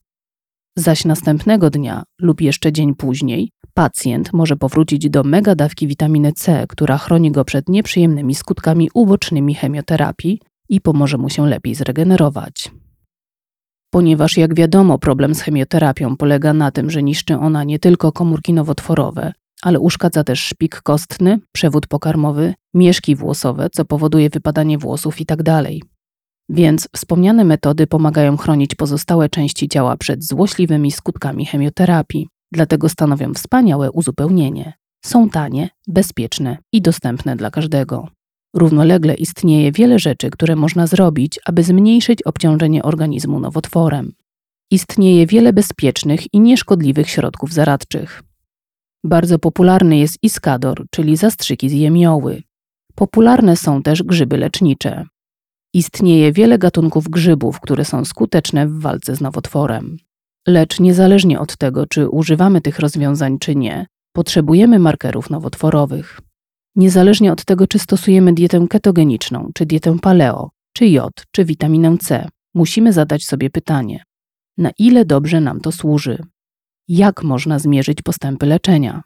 Zaś 0.76 1.06
następnego 1.06 1.70
dnia 1.70 2.04
lub 2.22 2.42
jeszcze 2.42 2.72
dzień 2.72 2.96
później 2.96 3.52
pacjent 3.74 4.34
może 4.34 4.56
powrócić 4.56 5.10
do 5.10 5.24
megadawki 5.24 5.88
witaminy 5.88 6.32
C, 6.32 6.66
która 6.70 6.98
chroni 6.98 7.32
go 7.32 7.46
przed 7.46 7.70
nieprzyjemnymi 7.70 8.36
skutkami 8.36 8.90
ubocznymi 8.94 9.56
chemioterapii 9.56 10.40
i 10.70 10.82
pomoże 10.82 11.18
mu 11.18 11.30
się 11.30 11.48
lepiej 11.48 11.76
zregenerować. 11.76 12.72
Ponieważ, 13.90 14.38
jak 14.38 14.56
wiadomo, 14.56 14.98
problem 14.98 15.36
z 15.36 15.42
chemioterapią 15.42 16.18
polega 16.18 16.54
na 16.54 16.72
tym, 16.72 16.92
że 16.92 17.04
niszczy 17.04 17.38
ona 17.38 17.64
nie 17.64 17.80
tylko 17.80 18.12
komórki 18.12 18.54
nowotworowe, 18.54 19.34
ale 19.62 19.80
uszkadza 19.80 20.24
też 20.24 20.40
szpik 20.44 20.82
kostny, 20.82 21.40
przewód 21.52 21.88
pokarmowy, 21.88 22.54
mieszki 22.74 23.16
włosowe, 23.16 23.70
co 23.70 23.86
powoduje 23.86 24.30
wypadanie 24.30 24.78
włosów 24.78 25.20
itd. 25.20 25.64
Więc 26.50 26.90
wspomniane 26.96 27.44
metody 27.44 27.88
pomagają 27.88 28.38
chronić 28.38 28.76
pozostałe 28.76 29.30
części 29.30 29.70
ciała 29.70 29.98
przed 29.98 30.24
złośliwymi 30.24 30.92
skutkami 30.92 31.46
chemioterapii, 31.46 32.28
dlatego 32.52 32.90
stanowią 32.90 33.34
wspaniałe 33.34 33.92
uzupełnienie. 33.92 34.74
Są 35.06 35.30
tanie, 35.30 35.70
bezpieczne 35.88 36.58
i 36.74 36.82
dostępne 36.82 37.36
dla 37.36 37.52
każdego. 37.52 38.08
Równolegle 38.56 39.14
istnieje 39.14 39.72
wiele 39.72 40.00
rzeczy, 40.00 40.30
które 40.30 40.56
można 40.56 40.88
zrobić, 40.88 41.40
aby 41.46 41.64
zmniejszyć 41.64 42.24
obciążenie 42.24 42.84
organizmu 42.84 43.40
nowotworem. 43.40 44.14
Istnieje 44.72 45.28
wiele 45.28 45.54
bezpiecznych 45.54 46.34
i 46.34 46.40
nieszkodliwych 46.40 47.10
środków 47.10 47.54
zaradczych. 47.54 48.24
Bardzo 49.04 49.40
popularny 49.40 49.98
jest 49.98 50.18
iskador, 50.24 50.86
czyli 50.92 51.18
zastrzyki 51.18 51.70
z 51.70 51.74
jemioły. 51.74 52.44
Popularne 52.96 53.56
są 53.58 53.84
też 53.84 54.04
grzyby 54.04 54.38
lecznicze. 54.38 55.06
Istnieje 55.74 56.32
wiele 56.32 56.58
gatunków 56.58 57.10
grzybów, 57.10 57.60
które 57.60 57.86
są 57.86 58.06
skuteczne 58.06 58.68
w 58.68 58.80
walce 58.80 59.16
z 59.16 59.22
nowotworem. 59.22 59.98
Lecz 60.48 60.80
niezależnie 60.80 61.40
od 61.40 61.58
tego, 61.58 61.86
czy 61.86 62.10
używamy 62.10 62.62
tych 62.62 62.80
rozwiązań, 62.80 63.40
czy 63.40 63.56
nie, 63.56 63.86
potrzebujemy 64.14 64.80
markerów 64.80 65.30
nowotworowych. 65.30 66.20
Niezależnie 66.76 67.32
od 67.32 67.46
tego, 67.46 67.68
czy 67.68 67.80
stosujemy 67.80 68.34
dietę 68.34 68.66
ketogeniczną, 68.70 69.50
czy 69.54 69.66
dietę 69.66 70.00
paleo, 70.02 70.50
czy 70.74 70.88
jod, 70.88 71.14
czy 71.32 71.46
witaminę 71.46 71.98
C, 71.98 72.30
musimy 72.54 72.94
zadać 72.94 73.26
sobie 73.26 73.50
pytanie: 73.50 74.04
na 74.58 74.72
ile 74.78 75.06
dobrze 75.06 75.42
nam 75.42 75.62
to 75.62 75.72
służy? 75.72 76.24
Jak 76.88 77.24
można 77.24 77.60
zmierzyć 77.60 78.02
postępy 78.02 78.46
leczenia? 78.46 79.02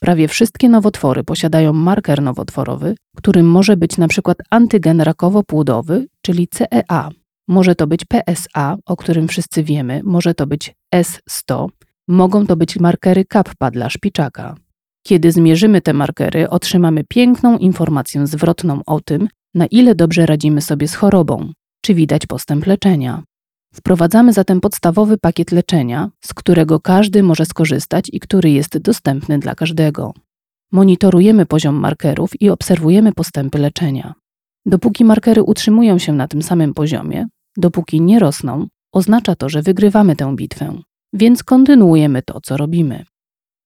Prawie 0.00 0.28
wszystkie 0.28 0.68
nowotwory 0.68 1.24
posiadają 1.24 1.72
marker 1.72 2.22
nowotworowy, 2.22 2.94
którym 3.16 3.50
może 3.50 3.76
być 3.76 3.98
przykład 4.08 4.38
antygen 4.50 5.00
rakowo-płudowy, 5.00 6.06
czyli 6.22 6.48
CEA. 6.48 7.10
Może 7.48 7.74
to 7.74 7.86
być 7.86 8.04
PSA, 8.04 8.76
o 8.86 8.96
którym 8.96 9.28
wszyscy 9.28 9.62
wiemy, 9.62 10.00
może 10.04 10.34
to 10.34 10.46
być 10.46 10.74
S100, 10.94 11.66
mogą 12.08 12.46
to 12.46 12.56
być 12.56 12.76
markery 12.76 13.24
kappa 13.24 13.70
dla 13.70 13.90
szpiczaka. 13.90 14.54
Kiedy 15.06 15.32
zmierzymy 15.32 15.80
te 15.80 15.92
markery, 15.92 16.50
otrzymamy 16.50 17.04
piękną 17.08 17.58
informację 17.58 18.26
zwrotną 18.26 18.80
o 18.86 19.00
tym, 19.00 19.28
na 19.54 19.66
ile 19.66 19.94
dobrze 19.94 20.26
radzimy 20.26 20.60
sobie 20.60 20.88
z 20.88 20.94
chorobą, 20.94 21.52
czy 21.80 21.94
widać 21.94 22.26
postęp 22.26 22.66
leczenia. 22.66 23.22
Wprowadzamy 23.74 24.32
zatem 24.32 24.60
podstawowy 24.60 25.18
pakiet 25.18 25.52
leczenia, 25.52 26.10
z 26.20 26.34
którego 26.34 26.80
każdy 26.80 27.22
może 27.22 27.44
skorzystać 27.46 28.10
i 28.12 28.20
który 28.20 28.50
jest 28.50 28.78
dostępny 28.78 29.38
dla 29.38 29.54
każdego. 29.54 30.14
Monitorujemy 30.72 31.46
poziom 31.46 31.74
markerów 31.74 32.42
i 32.42 32.50
obserwujemy 32.50 33.12
postępy 33.12 33.58
leczenia. 33.58 34.14
Dopóki 34.66 35.04
markery 35.04 35.42
utrzymują 35.42 35.98
się 35.98 36.12
na 36.12 36.28
tym 36.28 36.42
samym 36.42 36.74
poziomie, 36.74 37.26
dopóki 37.56 38.00
nie 38.00 38.18
rosną, 38.18 38.66
oznacza 38.92 39.34
to, 39.34 39.48
że 39.48 39.62
wygrywamy 39.62 40.16
tę 40.16 40.36
bitwę, 40.36 40.78
więc 41.12 41.42
kontynuujemy 41.44 42.22
to, 42.22 42.40
co 42.40 42.56
robimy. 42.56 43.04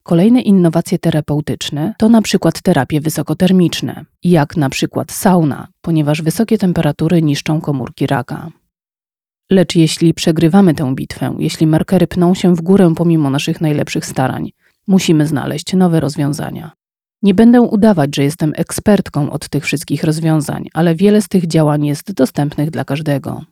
Kolejne 0.03 0.41
innowacje 0.41 0.99
terapeutyczne 0.99 1.95
to 1.99 2.09
na 2.09 2.23
przykład 2.23 2.63
terapie 2.63 3.01
wysokotermiczne, 3.01 4.05
jak 4.25 4.57
na 4.57 4.69
przykład 4.71 5.13
sauna, 5.13 5.69
ponieważ 5.81 6.23
wysokie 6.23 6.59
temperatury 6.59 7.23
niszczą 7.23 7.61
komórki 7.61 8.07
raka. 8.07 8.51
Lecz 9.51 9.75
jeśli 9.77 10.15
przegrywamy 10.15 10.75
tę 10.75 10.95
bitwę, 10.95 11.37
jeśli 11.39 11.67
markery 11.67 12.07
pną 12.07 12.35
się 12.35 12.55
w 12.55 12.61
górę 12.61 12.93
pomimo 12.97 13.31
naszych 13.31 13.61
najlepszych 13.61 14.07
starań, 14.07 14.53
musimy 14.87 15.27
znaleźć 15.27 15.73
nowe 15.73 16.01
rozwiązania. 16.01 16.73
Nie 17.23 17.35
będę 17.35 17.61
udawać, 17.61 18.17
że 18.17 18.25
jestem 18.25 18.53
ekspertką 18.57 19.31
od 19.31 19.49
tych 19.49 19.65
wszystkich 19.65 20.05
rozwiązań, 20.05 20.69
ale 20.75 20.95
wiele 20.95 21.23
z 21.23 21.29
tych 21.29 21.47
działań 21.47 21.87
jest 21.87 22.13
dostępnych 22.13 22.71
dla 22.71 22.85
każdego. 22.85 23.43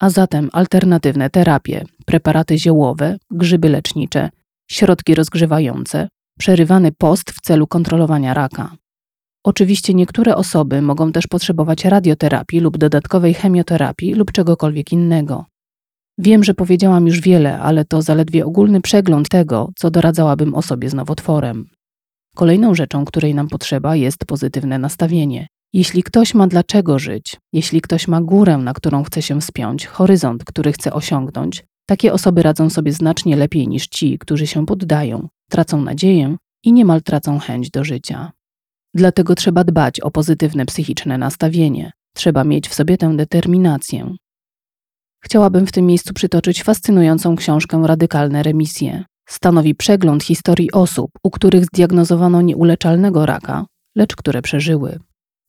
A 0.00 0.10
zatem 0.10 0.50
alternatywne 0.52 1.30
terapie, 1.30 1.84
preparaty 2.06 2.58
ziołowe, 2.58 3.16
grzyby 3.30 3.68
lecznicze, 3.68 4.30
środki 4.70 5.14
rozgrzewające, 5.14 6.08
przerywany 6.38 6.92
post 6.92 7.30
w 7.30 7.40
celu 7.40 7.66
kontrolowania 7.66 8.34
raka. 8.34 8.76
Oczywiście 9.44 9.94
niektóre 9.94 10.36
osoby 10.36 10.82
mogą 10.82 11.12
też 11.12 11.26
potrzebować 11.26 11.84
radioterapii 11.84 12.60
lub 12.60 12.78
dodatkowej 12.78 13.34
chemioterapii 13.34 14.14
lub 14.14 14.32
czegokolwiek 14.32 14.92
innego. 14.92 15.44
Wiem, 16.18 16.44
że 16.44 16.54
powiedziałam 16.54 17.06
już 17.06 17.20
wiele, 17.20 17.58
ale 17.60 17.84
to 17.84 18.02
zaledwie 18.02 18.46
ogólny 18.46 18.80
przegląd 18.80 19.28
tego, 19.28 19.70
co 19.76 19.90
doradzałabym 19.90 20.54
osobie 20.54 20.90
z 20.90 20.94
nowotworem. 20.94 21.66
Kolejną 22.34 22.74
rzeczą, 22.74 23.04
której 23.04 23.34
nam 23.34 23.48
potrzeba, 23.48 23.96
jest 23.96 24.24
pozytywne 24.24 24.78
nastawienie. 24.78 25.46
Jeśli 25.72 26.02
ktoś 26.02 26.34
ma 26.34 26.46
dlaczego 26.46 26.98
żyć, 26.98 27.36
jeśli 27.52 27.80
ktoś 27.80 28.08
ma 28.08 28.20
górę, 28.20 28.58
na 28.58 28.72
którą 28.72 29.02
chce 29.02 29.22
się 29.22 29.40
wspiąć, 29.40 29.86
horyzont, 29.86 30.44
który 30.44 30.72
chce 30.72 30.92
osiągnąć, 30.92 31.64
takie 31.86 32.12
osoby 32.12 32.42
radzą 32.42 32.70
sobie 32.70 32.92
znacznie 32.92 33.36
lepiej 33.36 33.68
niż 33.68 33.86
ci, 33.86 34.18
którzy 34.18 34.46
się 34.46 34.66
poddają, 34.66 35.28
tracą 35.50 35.82
nadzieję 35.82 36.36
i 36.64 36.72
niemal 36.72 37.02
tracą 37.02 37.38
chęć 37.38 37.70
do 37.70 37.84
życia. 37.84 38.32
Dlatego 38.94 39.34
trzeba 39.34 39.64
dbać 39.64 40.00
o 40.00 40.10
pozytywne 40.10 40.66
psychiczne 40.66 41.18
nastawienie, 41.18 41.92
trzeba 42.14 42.44
mieć 42.44 42.68
w 42.68 42.74
sobie 42.74 42.98
tę 42.98 43.16
determinację. 43.16 44.14
Chciałabym 45.24 45.66
w 45.66 45.72
tym 45.72 45.86
miejscu 45.86 46.14
przytoczyć 46.14 46.62
fascynującą 46.62 47.36
książkę 47.36 47.82
Radykalne 47.86 48.42
remisje. 48.42 49.04
Stanowi 49.28 49.74
przegląd 49.74 50.24
historii 50.24 50.72
osób, 50.72 51.10
u 51.22 51.30
których 51.30 51.64
zdiagnozowano 51.64 52.42
nieuleczalnego 52.42 53.26
raka, 53.26 53.66
lecz 53.96 54.16
które 54.16 54.42
przeżyły. 54.42 54.98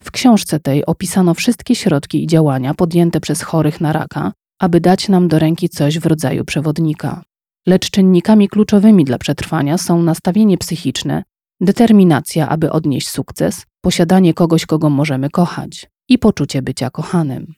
W 0.03 0.11
książce 0.11 0.59
tej 0.59 0.85
opisano 0.85 1.33
wszystkie 1.33 1.75
środki 1.75 2.23
i 2.23 2.27
działania 2.27 2.73
podjęte 2.73 3.19
przez 3.19 3.41
chorych 3.41 3.81
na 3.81 3.93
raka, 3.93 4.31
aby 4.59 4.81
dać 4.81 5.09
nam 5.09 5.27
do 5.27 5.39
ręki 5.39 5.69
coś 5.69 5.99
w 5.99 6.05
rodzaju 6.05 6.45
przewodnika. 6.45 7.23
Lecz 7.67 7.89
czynnikami 7.89 8.49
kluczowymi 8.49 9.05
dla 9.05 9.17
przetrwania 9.17 9.77
są 9.77 10.03
nastawienie 10.03 10.57
psychiczne, 10.57 11.23
determinacja, 11.63 12.49
aby 12.49 12.71
odnieść 12.71 13.09
sukces, 13.09 13.65
posiadanie 13.81 14.33
kogoś, 14.33 14.65
kogo 14.65 14.89
możemy 14.89 15.29
kochać 15.29 15.89
i 16.09 16.17
poczucie 16.17 16.61
bycia 16.61 16.89
kochanym. 16.89 17.53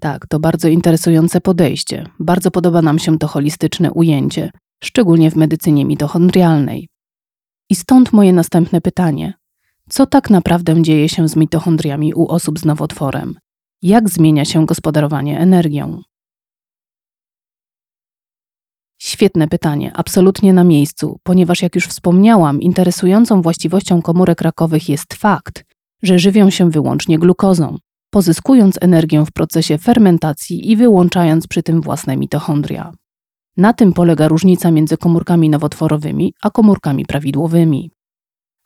Tak, 0.00 0.26
to 0.26 0.40
bardzo 0.40 0.68
interesujące 0.68 1.40
podejście. 1.40 2.06
Bardzo 2.18 2.50
podoba 2.50 2.82
nam 2.82 2.98
się 2.98 3.18
to 3.18 3.28
holistyczne 3.28 3.92
ujęcie, 3.92 4.50
szczególnie 4.84 5.30
w 5.30 5.36
medycynie 5.36 5.84
mitochondrialnej. 5.84 6.88
I 7.70 7.74
stąd 7.74 8.12
moje 8.12 8.32
następne 8.32 8.80
pytanie: 8.80 9.34
co 9.88 10.06
tak 10.06 10.30
naprawdę 10.30 10.82
dzieje 10.82 11.08
się 11.08 11.28
z 11.28 11.36
mitochondriami 11.36 12.14
u 12.14 12.26
osób 12.26 12.58
z 12.58 12.64
nowotworem? 12.64 13.34
Jak 13.82 14.08
zmienia 14.08 14.44
się 14.44 14.66
gospodarowanie 14.66 15.38
energią? 15.38 16.02
Świetne 19.04 19.48
pytanie, 19.48 19.92
absolutnie 19.94 20.52
na 20.52 20.64
miejscu, 20.64 21.18
ponieważ 21.22 21.62
jak 21.62 21.74
już 21.74 21.86
wspomniałam, 21.86 22.60
interesującą 22.60 23.42
właściwością 23.42 24.02
komórek 24.02 24.40
rakowych 24.40 24.88
jest 24.88 25.14
fakt, 25.14 25.64
że 26.02 26.18
żywią 26.18 26.50
się 26.50 26.70
wyłącznie 26.70 27.18
glukozą, 27.18 27.76
pozyskując 28.10 28.78
energię 28.80 29.24
w 29.26 29.32
procesie 29.32 29.78
fermentacji 29.78 30.70
i 30.70 30.76
wyłączając 30.76 31.46
przy 31.46 31.62
tym 31.62 31.80
własne 31.80 32.16
mitochondria. 32.16 32.92
Na 33.56 33.72
tym 33.72 33.92
polega 33.92 34.28
różnica 34.28 34.70
między 34.70 34.96
komórkami 34.96 35.50
nowotworowymi 35.50 36.34
a 36.42 36.50
komórkami 36.50 37.06
prawidłowymi. 37.06 37.90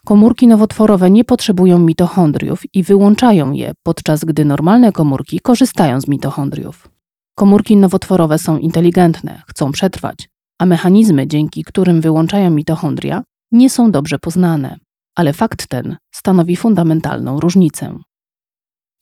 Komórki 0.05 0.47
nowotworowe 0.47 1.11
nie 1.11 1.25
potrzebują 1.25 1.79
mitochondriów 1.79 2.63
i 2.75 2.83
wyłączają 2.83 3.53
je, 3.53 3.73
podczas 3.83 4.25
gdy 4.25 4.45
normalne 4.45 4.93
komórki 4.93 5.41
korzystają 5.41 6.01
z 6.01 6.09
mitochondriów. 6.09 6.96
Komórki 7.39 7.77
nowotworowe 7.77 8.39
są 8.39 8.59
inteligentne, 8.59 9.43
chcą 9.49 9.73
przetrwać, 9.73 10.29
a 10.59 10.67
mechanizmy, 10.67 11.27
dzięki 11.27 11.65
którym 11.65 12.01
wyłączają 12.01 12.51
mitochondria, 12.51 13.23
nie 13.53 13.71
są 13.71 13.91
dobrze 13.91 14.19
poznane. 14.19 14.77
Ale 15.17 15.33
fakt 15.33 15.67
ten 15.67 15.97
stanowi 16.15 16.57
fundamentalną 16.57 17.41
różnicę. 17.41 17.99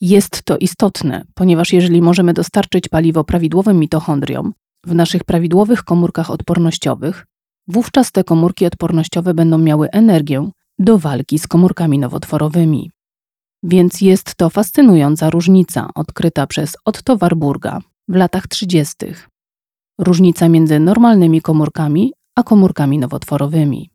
Jest 0.00 0.42
to 0.44 0.56
istotne, 0.56 1.24
ponieważ 1.34 1.72
jeżeli 1.72 2.02
możemy 2.02 2.32
dostarczyć 2.32 2.88
paliwo 2.88 3.24
prawidłowym 3.24 3.78
mitochondriom 3.78 4.52
w 4.86 4.94
naszych 4.94 5.24
prawidłowych 5.24 5.84
komórkach 5.84 6.30
odpornościowych, 6.30 7.26
wówczas 7.68 8.12
te 8.12 8.24
komórki 8.24 8.66
odpornościowe 8.66 9.34
będą 9.34 9.58
miały 9.58 9.90
energię 9.90 10.50
do 10.78 10.98
walki 10.98 11.38
z 11.38 11.46
komórkami 11.46 11.98
nowotworowymi. 11.98 12.90
Więc 13.62 14.00
jest 14.00 14.34
to 14.34 14.50
fascynująca 14.50 15.30
różnica 15.30 15.88
odkryta 15.94 16.46
przez 16.46 16.76
Otto 16.84 17.16
Warburga 17.16 17.80
w 18.08 18.14
latach 18.14 18.46
30. 18.46 18.96
Różnica 19.98 20.48
między 20.48 20.80
normalnymi 20.80 21.40
komórkami 21.40 22.12
a 22.36 22.42
komórkami 22.42 22.98
nowotworowymi. 22.98 23.90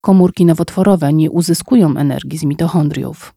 Komórki 0.00 0.44
nowotworowe 0.44 1.12
nie 1.12 1.30
uzyskują 1.30 1.96
energii 1.96 2.38
z 2.38 2.44
mitochondriów. 2.44 3.34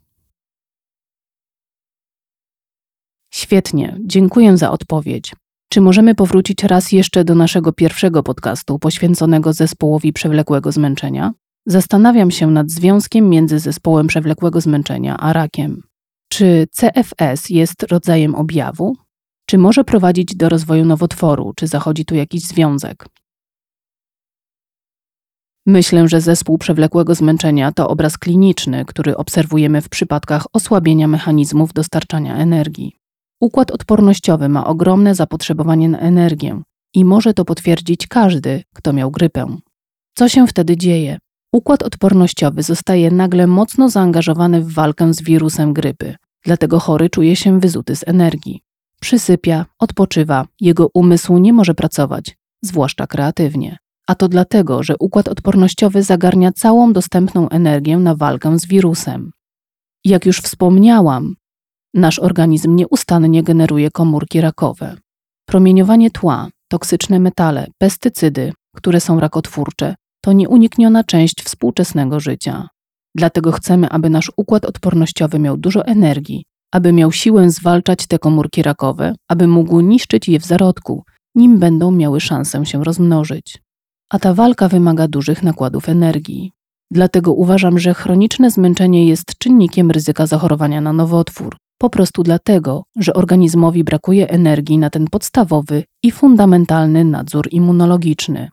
Świetnie, 3.34 3.98
dziękuję 4.06 4.58
za 4.58 4.72
odpowiedź. 4.72 5.36
Czy 5.70 5.82
możemy 5.82 6.16
powrócić 6.16 6.64
raz 6.64 6.92
jeszcze 6.92 7.24
do 7.24 7.36
naszego 7.36 7.74
pierwszego 7.74 8.24
podcastu 8.24 8.80
poświęconego 8.80 9.54
zespołowi 9.54 10.14
przewlekłego 10.14 10.72
zmęczenia? 10.72 11.34
Zastanawiam 11.66 12.32
się 12.32 12.48
nad 12.52 12.72
związkiem 12.72 13.30
między 13.30 13.60
zespołem 13.60 14.08
przewlekłego 14.08 14.62
zmęczenia 14.62 15.18
a 15.18 15.34
rakiem. 15.34 15.84
Czy 16.30 16.68
CFS 16.72 17.50
jest 17.50 17.84
rodzajem 17.84 18.36
objawu? 18.36 18.96
Czy 19.46 19.58
może 19.58 19.84
prowadzić 19.84 20.36
do 20.36 20.50
rozwoju 20.50 20.86
nowotworu? 20.86 21.54
Czy 21.56 21.68
zachodzi 21.68 22.06
tu 22.06 22.16
jakiś 22.16 22.42
związek? 22.42 23.06
Myślę, 25.68 26.08
że 26.08 26.22
zespół 26.22 26.58
przewlekłego 26.58 27.16
zmęczenia 27.16 27.72
to 27.72 27.88
obraz 27.88 28.18
kliniczny, 28.18 28.86
który 28.86 29.18
obserwujemy 29.18 29.82
w 29.82 29.90
przypadkach 29.90 30.46
osłabienia 30.54 31.08
mechanizmów 31.08 31.74
dostarczania 31.74 32.36
energii. 32.36 32.94
Układ 33.42 33.72
odpornościowy 33.72 34.50
ma 34.50 34.68
ogromne 34.68 35.16
zapotrzebowanie 35.16 35.90
na 35.90 36.00
energię 36.00 36.62
i 36.94 37.06
może 37.06 37.34
to 37.34 37.46
potwierdzić 37.46 38.08
każdy, 38.08 38.64
kto 38.76 38.94
miał 38.94 39.12
grypę. 39.12 39.58
Co 40.18 40.30
się 40.30 40.48
wtedy 40.48 40.78
dzieje? 40.78 41.18
Układ 41.54 41.84
odpornościowy 41.84 42.64
zostaje 42.64 43.12
nagle 43.12 43.48
mocno 43.48 43.90
zaangażowany 43.90 44.62
w 44.62 44.74
walkę 44.74 45.14
z 45.14 45.22
wirusem 45.22 45.74
grypy, 45.74 46.16
dlatego 46.44 46.80
chory 46.80 47.10
czuje 47.10 47.36
się 47.36 47.60
wyzuty 47.60 47.96
z 47.96 48.08
energii. 48.08 48.65
Przysypia, 49.06 49.66
odpoczywa, 49.80 50.46
jego 50.62 50.88
umysł 50.94 51.38
nie 51.38 51.54
może 51.54 51.74
pracować, 51.74 52.38
zwłaszcza 52.64 53.08
kreatywnie. 53.08 53.78
A 54.08 54.16
to 54.16 54.28
dlatego, 54.28 54.84
że 54.84 54.96
układ 55.00 55.28
odpornościowy 55.28 56.04
zagarnia 56.04 56.52
całą 56.52 56.94
dostępną 56.94 57.50
energię 57.50 57.98
na 57.98 58.16
walkę 58.16 58.60
z 58.60 58.66
wirusem. 58.66 59.32
Jak 60.06 60.26
już 60.26 60.40
wspomniałam, 60.40 61.36
nasz 61.94 62.20
organizm 62.20 62.76
nieustannie 62.76 63.44
generuje 63.44 63.92
komórki 63.92 64.42
rakowe. 64.42 64.98
Promieniowanie 65.48 66.12
tła, 66.12 66.48
toksyczne 66.68 67.20
metale, 67.20 67.68
pestycydy, 67.78 68.54
które 68.76 69.00
są 69.00 69.20
rakotwórcze, 69.20 69.96
to 70.22 70.34
nieunikniona 70.34 71.04
część 71.04 71.44
współczesnego 71.44 72.20
życia. 72.20 72.68
Dlatego 73.16 73.52
chcemy, 73.52 73.90
aby 73.90 74.10
nasz 74.10 74.32
układ 74.38 74.66
odpornościowy 74.66 75.40
miał 75.40 75.58
dużo 75.58 75.86
energii, 75.86 76.46
aby 76.72 76.94
miał 76.94 77.12
siłę 77.12 77.50
zwalczać 77.50 78.08
te 78.08 78.20
komórki 78.20 78.62
rakowe, 78.62 79.16
aby 79.30 79.48
mógł 79.48 79.82
niszczyć 79.82 80.30
je 80.30 80.40
w 80.40 80.46
zarodku, 80.46 81.04
nim 81.36 81.60
będą 81.60 81.92
miały 81.92 82.22
szansę 82.22 82.66
się 82.66 82.84
rozmnożyć. 82.84 83.62
A 84.10 84.20
ta 84.20 84.34
walka 84.34 84.68
wymaga 84.68 85.08
dużych 85.08 85.44
nakładów 85.44 85.90
energii. 85.90 86.52
Dlatego 86.92 87.34
uważam, 87.34 87.80
że 87.80 87.94
chroniczne 87.94 88.52
zmęczenie 88.52 89.08
jest 89.08 89.38
czynnikiem 89.38 89.92
ryzyka 89.92 90.28
zachorowania 90.28 90.82
na 90.82 90.94
nowotwór. 90.94 91.58
Po 91.78 91.90
prostu 91.90 92.24
dlatego, 92.24 92.84
że 92.96 93.14
organizmowi 93.14 93.84
brakuje 93.84 94.30
energii 94.30 94.78
na 94.78 94.90
ten 94.90 95.08
podstawowy 95.08 95.84
i 96.04 96.12
fundamentalny 96.12 97.06
nadzór 97.06 97.48
immunologiczny. 97.52 98.50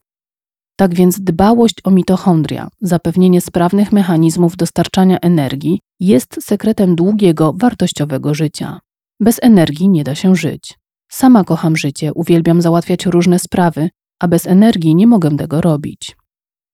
Tak 0.77 0.95
więc 0.95 1.21
dbałość 1.21 1.75
o 1.85 1.91
mitochondria, 1.91 2.69
zapewnienie 2.81 3.41
sprawnych 3.41 3.93
mechanizmów 3.93 4.57
dostarczania 4.57 5.19
energii 5.19 5.81
jest 6.01 6.39
sekretem 6.41 6.97
długiego, 6.97 7.55
wartościowego 7.57 8.35
życia. 8.35 8.81
Bez 9.21 9.39
energii 9.43 9.89
nie 9.89 10.05
da 10.05 10.15
się 10.15 10.37
żyć. 10.37 10.79
Sama 11.11 11.45
kocham 11.45 11.77
życie, 11.77 12.15
uwielbiam 12.15 12.63
załatwiać 12.63 13.07
różne 13.07 13.39
sprawy, 13.39 13.91
a 14.21 14.29
bez 14.29 14.47
energii 14.47 14.95
nie 14.95 15.07
mogę 15.07 15.37
tego 15.37 15.61
robić. 15.61 16.17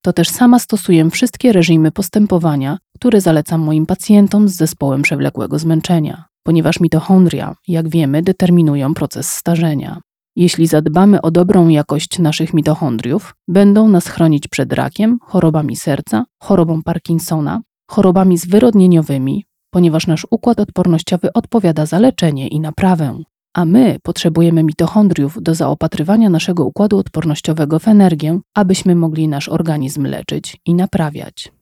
To 0.03 0.13
też 0.13 0.29
sama 0.29 0.59
stosuję 0.59 1.11
wszystkie 1.11 1.53
reżimy 1.53 1.93
postępowania, 1.93 2.79
które 2.95 3.21
zalecam 3.21 3.61
moim 3.61 3.87
pacjentom 3.87 4.49
z 4.49 4.57
zespołem 4.57 5.03
przewlekłego 5.03 5.59
zmęczenia, 5.59 6.25
ponieważ 6.43 6.81
mitochondria, 6.81 7.55
jak 7.69 7.89
wiemy, 7.89 8.23
determinują 8.23 8.95
proces 8.95 9.33
starzenia. 9.33 10.01
Jeśli 10.39 10.67
zadbamy 10.67 11.23
o 11.23 11.31
dobrą 11.31 11.69
jakość 11.69 12.19
naszych 12.19 12.55
mitochondriów, 12.55 13.35
będą 13.49 13.89
nas 13.89 14.07
chronić 14.09 14.49
przed 14.49 14.73
rakiem, 14.73 15.19
chorobami 15.23 15.77
serca, 15.77 16.25
chorobą 16.43 16.83
Parkinsona, 16.83 17.61
chorobami 17.91 18.39
zwyrodnieniowymi, 18.39 19.45
ponieważ 19.71 20.07
nasz 20.07 20.27
układ 20.31 20.61
odpornościowy 20.61 21.33
odpowiada 21.33 21.87
za 21.87 21.99
leczenie 21.99 22.49
i 22.49 22.61
naprawę, 22.61 23.19
a 23.55 23.65
my 23.65 23.97
potrzebujemy 24.03 24.63
mitochondriów 24.63 25.43
do 25.43 25.55
zaopatrywania 25.55 26.31
naszego 26.31 26.65
układu 26.65 26.99
odpornościowego 26.99 27.79
w 27.79 27.89
energię, 27.89 28.41
abyśmy 28.55 28.95
mogli 28.95 29.29
nasz 29.29 29.49
organizm 29.49 30.07
leczyć 30.07 30.57
i 30.67 30.75
naprawiać. 30.75 31.53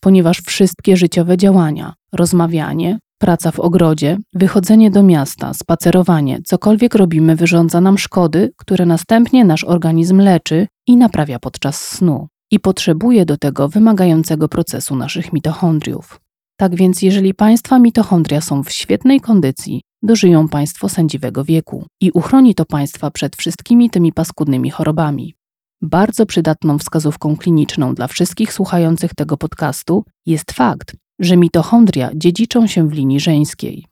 Ponieważ 0.00 0.40
wszystkie 0.40 0.96
życiowe 0.96 1.36
działania, 1.36 1.94
rozmawianie, 2.12 2.98
Praca 3.18 3.50
w 3.50 3.60
ogrodzie, 3.60 4.18
wychodzenie 4.34 4.90
do 4.90 5.02
miasta, 5.02 5.54
spacerowanie, 5.54 6.38
cokolwiek 6.44 6.94
robimy, 6.94 7.36
wyrządza 7.36 7.80
nam 7.80 7.98
szkody, 7.98 8.52
które 8.56 8.86
następnie 8.86 9.44
nasz 9.44 9.64
organizm 9.64 10.18
leczy 10.18 10.66
i 10.86 10.96
naprawia 10.96 11.38
podczas 11.38 11.80
snu. 11.80 12.28
I 12.50 12.60
potrzebuje 12.60 13.24
do 13.24 13.36
tego 13.36 13.68
wymagającego 13.68 14.48
procesu 14.48 14.96
naszych 14.96 15.32
mitochondriów. 15.32 16.20
Tak 16.56 16.74
więc, 16.74 17.02
jeżeli 17.02 17.34
Państwa 17.34 17.78
mitochondria 17.78 18.40
są 18.40 18.62
w 18.62 18.70
świetnej 18.70 19.20
kondycji, 19.20 19.82
dożyją 20.02 20.48
Państwo 20.48 20.88
sędziwego 20.88 21.44
wieku 21.44 21.86
i 22.00 22.10
uchroni 22.10 22.54
to 22.54 22.64
Państwa 22.64 23.10
przed 23.10 23.36
wszystkimi 23.36 23.90
tymi 23.90 24.12
paskudnymi 24.12 24.70
chorobami. 24.70 25.34
Bardzo 25.82 26.26
przydatną 26.26 26.78
wskazówką 26.78 27.36
kliniczną 27.36 27.94
dla 27.94 28.06
wszystkich 28.06 28.52
słuchających 28.52 29.14
tego 29.14 29.36
podcastu 29.36 30.04
jest 30.26 30.52
fakt, 30.52 30.96
że 31.18 31.36
mitochondria 31.36 32.10
dziedziczą 32.14 32.66
się 32.66 32.88
w 32.88 32.92
linii 32.92 33.20
żeńskiej. 33.20 33.84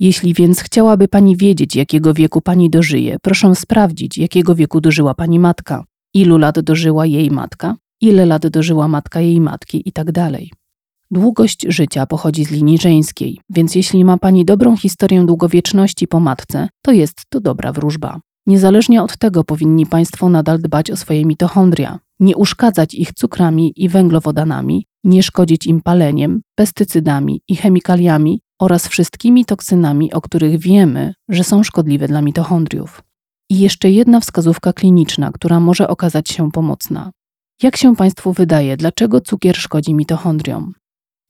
Jeśli 0.00 0.34
więc 0.34 0.60
chciałaby 0.60 1.08
Pani 1.08 1.36
wiedzieć, 1.36 1.76
jakiego 1.76 2.14
wieku 2.14 2.40
Pani 2.40 2.70
dożyje, 2.70 3.16
proszę 3.22 3.54
sprawdzić, 3.54 4.18
jakiego 4.18 4.54
wieku 4.54 4.80
dożyła 4.80 5.14
Pani 5.14 5.38
matka, 5.38 5.84
ilu 6.14 6.38
lat 6.38 6.60
dożyła 6.60 7.06
jej 7.06 7.30
matka, 7.30 7.76
ile 8.00 8.26
lat 8.26 8.46
dożyła 8.46 8.88
matka 8.88 9.20
jej 9.20 9.40
matki 9.40 9.82
itd. 9.86 10.12
Tak 10.12 10.40
Długość 11.10 11.66
życia 11.68 12.06
pochodzi 12.06 12.44
z 12.44 12.50
linii 12.50 12.78
żeńskiej, 12.78 13.40
więc 13.50 13.74
jeśli 13.74 14.04
ma 14.04 14.18
Pani 14.18 14.44
dobrą 14.44 14.76
historię 14.76 15.26
długowieczności 15.26 16.08
po 16.08 16.20
matce, 16.20 16.68
to 16.82 16.92
jest 16.92 17.22
to 17.28 17.40
dobra 17.40 17.72
wróżba. 17.72 18.20
Niezależnie 18.46 19.02
od 19.02 19.16
tego 19.16 19.44
powinni 19.44 19.86
Państwo 19.86 20.28
nadal 20.28 20.58
dbać 20.58 20.90
o 20.90 20.96
swoje 20.96 21.24
mitochondria, 21.24 21.98
nie 22.20 22.36
uszkadzać 22.36 22.94
ich 22.94 23.12
cukrami 23.12 23.72
i 23.76 23.88
węglowodanami, 23.88 24.86
nie 25.04 25.22
szkodzić 25.22 25.66
im 25.66 25.80
paleniem, 25.82 26.40
pestycydami 26.54 27.42
i 27.48 27.56
chemikaliami 27.56 28.40
oraz 28.60 28.88
wszystkimi 28.88 29.44
toksynami, 29.44 30.12
o 30.12 30.20
których 30.20 30.58
wiemy, 30.58 31.14
że 31.28 31.44
są 31.44 31.62
szkodliwe 31.62 32.08
dla 32.08 32.22
mitochondriów. 32.22 33.02
I 33.50 33.58
jeszcze 33.58 33.90
jedna 33.90 34.20
wskazówka 34.20 34.72
kliniczna, 34.72 35.32
która 35.32 35.60
może 35.60 35.88
okazać 35.88 36.28
się 36.30 36.50
pomocna. 36.50 37.10
Jak 37.62 37.76
się 37.76 37.96
Państwu 37.96 38.32
wydaje, 38.32 38.76
dlaczego 38.76 39.20
cukier 39.20 39.56
szkodzi 39.56 39.94
mitochondriom? 39.94 40.72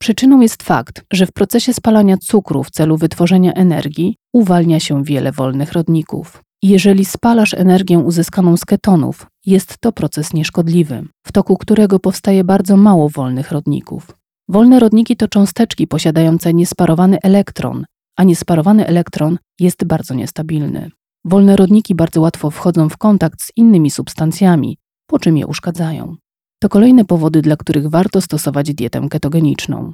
Przyczyną 0.00 0.40
jest 0.40 0.62
fakt, 0.62 1.04
że 1.12 1.26
w 1.26 1.32
procesie 1.32 1.72
spalania 1.72 2.16
cukru 2.16 2.64
w 2.64 2.70
celu 2.70 2.96
wytworzenia 2.96 3.52
energii 3.52 4.16
uwalnia 4.32 4.80
się 4.80 5.04
wiele 5.04 5.32
wolnych 5.32 5.72
rodników. 5.72 6.42
Jeżeli 6.66 7.04
spalasz 7.04 7.54
energię 7.54 7.98
uzyskaną 7.98 8.56
z 8.56 8.64
ketonów, 8.64 9.26
jest 9.46 9.78
to 9.78 9.92
proces 9.92 10.34
nieszkodliwy, 10.34 11.04
w 11.26 11.32
toku 11.32 11.56
którego 11.56 11.98
powstaje 11.98 12.44
bardzo 12.44 12.76
mało 12.76 13.08
wolnych 13.08 13.52
rodników. 13.52 14.16
Wolne 14.48 14.80
rodniki 14.80 15.16
to 15.16 15.28
cząsteczki 15.28 15.86
posiadające 15.86 16.54
niesparowany 16.54 17.18
elektron, 17.22 17.84
a 18.16 18.24
niesparowany 18.24 18.86
elektron 18.86 19.38
jest 19.60 19.84
bardzo 19.84 20.14
niestabilny. 20.14 20.90
Wolne 21.24 21.56
rodniki 21.56 21.94
bardzo 21.94 22.20
łatwo 22.20 22.50
wchodzą 22.50 22.88
w 22.88 22.96
kontakt 22.96 23.42
z 23.42 23.52
innymi 23.56 23.90
substancjami, 23.90 24.78
po 25.06 25.18
czym 25.18 25.36
je 25.36 25.46
uszkadzają. 25.46 26.16
To 26.62 26.68
kolejne 26.68 27.04
powody, 27.04 27.42
dla 27.42 27.56
których 27.56 27.88
warto 27.88 28.20
stosować 28.20 28.74
dietę 28.74 29.06
ketogeniczną. 29.10 29.92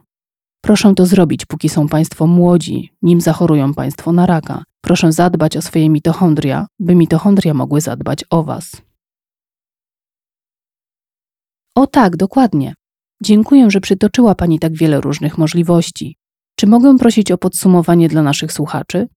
Proszę 0.60 0.92
to 0.96 1.06
zrobić, 1.06 1.46
póki 1.46 1.68
są 1.68 1.88
Państwo 1.88 2.26
młodzi, 2.26 2.90
nim 3.02 3.20
zachorują 3.20 3.74
Państwo 3.74 4.12
na 4.12 4.26
raka. 4.26 4.62
Proszę 4.80 5.12
zadbać 5.12 5.56
o 5.56 5.62
swoje 5.62 5.90
mitochondria, 5.90 6.66
by 6.78 6.94
mitochondria 6.94 7.54
mogły 7.54 7.80
zadbać 7.80 8.24
o 8.30 8.42
Was. 8.42 8.82
O 11.74 11.86
tak, 11.86 12.16
dokładnie. 12.16 12.74
Dziękuję, 13.22 13.70
że 13.70 13.80
przytoczyła 13.80 14.34
Pani 14.34 14.58
tak 14.58 14.76
wiele 14.76 15.00
różnych 15.00 15.38
możliwości. 15.38 16.16
Czy 16.56 16.66
mogę 16.66 16.98
prosić 16.98 17.30
o 17.30 17.38
podsumowanie 17.38 18.08
dla 18.08 18.22
naszych 18.22 18.52
słuchaczy? 18.52 19.08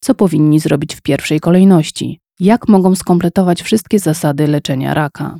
Co 0.00 0.14
powinni 0.14 0.60
zrobić 0.60 0.94
w 0.94 1.02
pierwszej 1.02 1.40
kolejności? 1.40 2.20
Jak 2.40 2.68
mogą 2.68 2.94
skompletować 2.94 3.62
wszystkie 3.62 3.98
zasady 3.98 4.46
leczenia 4.46 4.94
raka? 4.94 5.38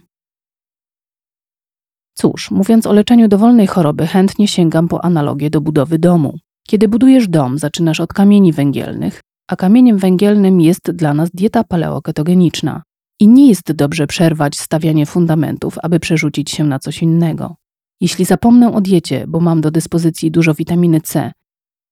Cóż, 2.15 2.51
mówiąc 2.51 2.87
o 2.87 2.93
leczeniu 2.93 3.29
dowolnej 3.29 3.67
choroby, 3.67 4.07
chętnie 4.07 4.49
sięgam 4.49 4.89
po 4.89 5.05
analogię 5.05 5.51
do 5.51 5.61
budowy 5.61 5.99
domu. 5.99 6.39
Kiedy 6.67 6.89
budujesz 6.89 7.29
dom, 7.29 7.59
zaczynasz 7.59 8.01
od 8.01 8.13
kamieni 8.13 8.53
węgielnych, 8.53 9.21
a 9.49 9.57
kamieniem 9.57 9.99
węgielnym 9.99 10.61
jest 10.61 10.91
dla 10.91 11.15
nas 11.15 11.31
dieta 11.31 11.65
paleoketogeniczna. 11.65 12.83
I 13.21 13.29
nie 13.29 13.49
jest 13.49 13.73
dobrze 13.73 14.07
przerwać 14.07 14.59
stawianie 14.59 15.07
fundamentów, 15.07 15.79
aby 15.83 16.01
przerzucić 16.01 16.51
się 16.51 16.65
na 16.65 16.79
coś 16.79 17.03
innego. 17.03 17.57
Jeśli 18.01 18.25
zapomnę 18.25 18.75
o 18.75 18.81
diecie, 18.81 19.25
bo 19.29 19.41
mam 19.41 19.61
do 19.61 19.71
dyspozycji 19.71 20.31
dużo 20.31 20.55
witaminy 20.55 21.01
C, 21.01 21.33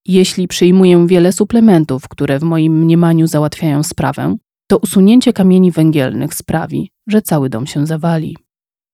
jeśli 0.07 0.49
przyjmuję 0.49 1.07
wiele 1.07 1.33
suplementów, 1.33 2.09
które 2.09 2.39
w 2.39 2.43
moim 2.43 2.79
mniemaniu 2.79 3.27
załatwiają 3.27 3.83
sprawę, 3.83 4.37
to 4.67 4.79
usunięcie 4.79 5.33
kamieni 5.33 5.71
węgielnych 5.71 6.35
sprawi, 6.35 6.91
że 7.07 7.23
cały 7.23 7.49
dom 7.49 7.67
się 7.67 7.87
zawali. 7.87 8.37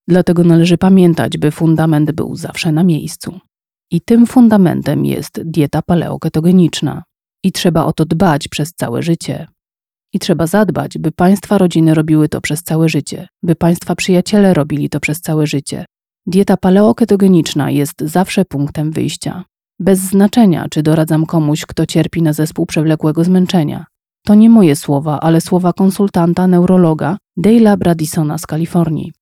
Dlatego 0.08 0.44
należy 0.44 0.78
pamiętać, 0.78 1.38
by 1.38 1.50
fundament 1.50 2.12
był 2.12 2.36
zawsze 2.36 2.72
na 2.72 2.84
miejscu. 2.84 3.40
I 3.90 4.00
tym 4.00 4.26
fundamentem 4.26 5.04
jest 5.04 5.42
dieta 5.44 5.82
paleoketogeniczna. 5.82 7.02
I 7.44 7.52
trzeba 7.52 7.84
o 7.84 7.92
to 7.92 8.04
dbać 8.04 8.48
przez 8.48 8.72
całe 8.72 9.02
życie. 9.02 9.46
I 10.12 10.18
trzeba 10.18 10.46
zadbać, 10.46 10.98
by 10.98 11.12
państwa 11.12 11.58
rodziny 11.58 11.94
robiły 11.94 12.28
to 12.28 12.40
przez 12.40 12.62
całe 12.62 12.88
życie, 12.88 13.28
by 13.42 13.54
państwa 13.54 13.94
przyjaciele 13.94 14.54
robili 14.54 14.88
to 14.88 15.00
przez 15.00 15.20
całe 15.20 15.46
życie, 15.46 15.84
Dieta 16.28 16.56
paleoketogeniczna 16.56 17.70
jest 17.70 18.00
zawsze 18.00 18.44
punktem 18.44 18.90
wyjścia. 18.90 19.44
Bez 19.80 19.98
znaczenia, 19.98 20.66
czy 20.70 20.82
doradzam 20.82 21.26
komuś, 21.26 21.66
kto 21.66 21.86
cierpi 21.86 22.22
na 22.22 22.32
zespół 22.32 22.66
przewlekłego 22.66 23.24
zmęczenia. 23.24 23.86
To 24.26 24.34
nie 24.34 24.50
moje 24.50 24.76
słowa, 24.76 25.20
ale 25.20 25.40
słowa 25.40 25.72
konsultanta 25.72 26.46
neurologa 26.46 27.16
Dale'a 27.40 27.76
Bradisona 27.76 28.38
z 28.38 28.46
Kalifornii. 28.46 29.12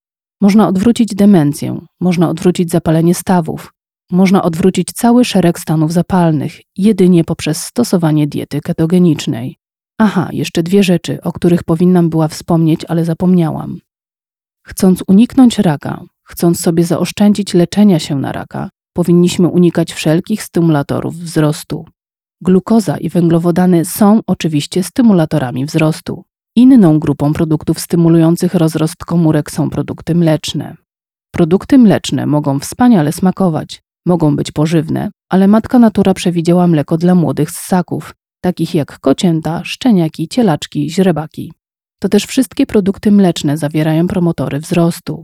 Można 0.40 0.68
odwrócić 0.68 1.14
demencję, 1.14 1.81
można 2.00 2.29
odwrócić 2.29 2.70
zapalenie 2.70 3.14
stawów, 3.14 3.72
można 4.11 4.42
odwrócić 4.42 4.92
cały 4.92 5.25
szereg 5.25 5.59
stanów 5.59 5.92
zapalnych 5.92 6.61
jedynie 6.77 7.25
poprzez 7.25 7.62
stosowanie 7.62 8.27
diety 8.27 8.61
ketogenicznej. 8.61 9.57
Aha, 9.99 10.29
jeszcze 10.33 10.62
dwie 10.62 10.83
rzeczy, 10.83 11.23
o 11.23 11.33
których 11.33 11.64
powinnam 11.64 12.11
była 12.11 12.29
wspomnieć, 12.29 12.85
ale 12.88 13.05
zapomniałam. 13.05 13.79
Chcąc 14.66 15.03
uniknąć 15.07 15.59
raka, 15.59 16.03
chcąc 16.23 16.61
sobie 16.61 16.85
zaoszczędzić 16.85 17.55
leczenia 17.55 17.99
się 17.99 18.16
na 18.19 18.33
raka, 18.33 18.71
powinniśmy 18.92 19.49
unikać 19.49 19.92
wszelkich 19.92 20.42
stymulatorów 20.42 21.16
wzrostu. 21.16 21.85
Glukoza 22.40 22.97
i 22.97 23.09
węglowodany 23.09 23.85
są 23.85 24.21
oczywiście 24.27 24.83
stymulatorami 24.83 25.66
wzrostu. 25.66 26.25
Inną 26.57 26.99
grupą 26.99 27.33
produktów 27.33 27.81
stymulujących 27.81 28.55
rozrost 28.55 29.05
komórek 29.05 29.51
są 29.51 29.71
produkty 29.71 30.14
mleczne. 30.14 30.77
Produkty 31.31 31.79
mleczne 31.79 32.27
mogą 32.27 32.59
wspaniale 32.59 33.12
smakować, 33.12 33.83
mogą 34.07 34.37
być 34.37 34.53
pożywne, 34.53 35.11
ale 35.29 35.49
matka 35.49 35.79
natura 35.79 36.14
przewidziała 36.14 36.66
mleko 36.66 36.97
dla 36.99 37.14
młodych 37.14 37.51
ssaków, 37.51 38.14
takich 38.40 38.75
jak 38.75 38.99
kocięta, 39.01 39.64
szczeniaki, 39.64 40.29
cielaczki, 40.29 40.90
źrebaki. 40.90 41.53
To 42.01 42.09
też 42.09 42.27
wszystkie 42.27 42.66
produkty 42.66 43.12
mleczne 43.12 43.59
zawierają 43.59 44.07
promotory 44.07 44.61
wzrostu. 44.61 45.23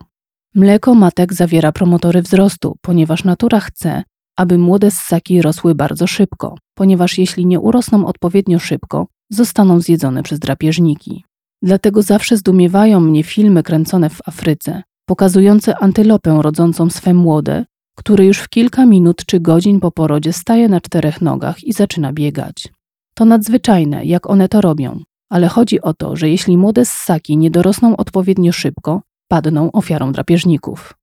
Mleko 0.55 0.95
matek 0.95 1.35
zawiera 1.35 1.73
promotory 1.73 2.23
wzrostu, 2.23 2.77
ponieważ 2.81 3.25
natura 3.25 3.61
chce, 3.61 4.03
aby 4.37 4.59
młode 4.59 4.91
ssaki 4.91 5.43
rosły 5.43 5.75
bardzo 5.75 6.07
szybko, 6.07 6.55
ponieważ 6.75 7.19
jeśli 7.19 7.47
nie 7.47 7.61
urosną 7.61 8.07
odpowiednio 8.07 8.59
szybko, 8.59 9.07
zostaną 9.31 9.81
zjedzone 9.81 10.23
przez 10.23 10.39
drapieżniki. 10.39 11.25
Dlatego 11.63 12.03
zawsze 12.03 12.37
zdumiewają 12.37 13.01
mnie 13.01 13.23
filmy 13.23 13.63
kręcone 13.63 14.11
w 14.11 14.29
Afryce, 14.29 14.83
pokazujące 15.07 15.79
antylopę 15.79 16.39
rodzącą 16.43 16.91
swe 16.91 17.15
młode, 17.15 17.65
które 17.95 18.27
już 18.27 18.39
w 18.39 18.49
kilka 18.49 18.87
minut 18.87 19.25
czy 19.27 19.41
godzin 19.41 19.81
po 19.81 19.91
porodzie 19.91 20.33
staje 20.33 20.69
na 20.69 20.81
czterech 20.81 21.21
nogach 21.21 21.65
i 21.65 21.73
zaczyna 21.73 22.13
biegać. 22.13 22.69
To 23.15 23.25
nadzwyczajne, 23.25 24.05
jak 24.05 24.31
one 24.31 24.49
to 24.49 24.61
robią, 24.61 25.01
ale 25.31 25.49
chodzi 25.49 25.81
o 25.81 25.95
to, 25.95 26.17
że 26.17 26.31
jeśli 26.31 26.59
młode 26.59 26.85
ssaki 26.85 27.37
nie 27.37 27.51
dorosną 27.51 27.97
odpowiednio 27.97 28.53
szybko, 28.53 29.03
padną 29.29 29.73
ofiarą 29.73 30.13
drapieżników. 30.13 30.95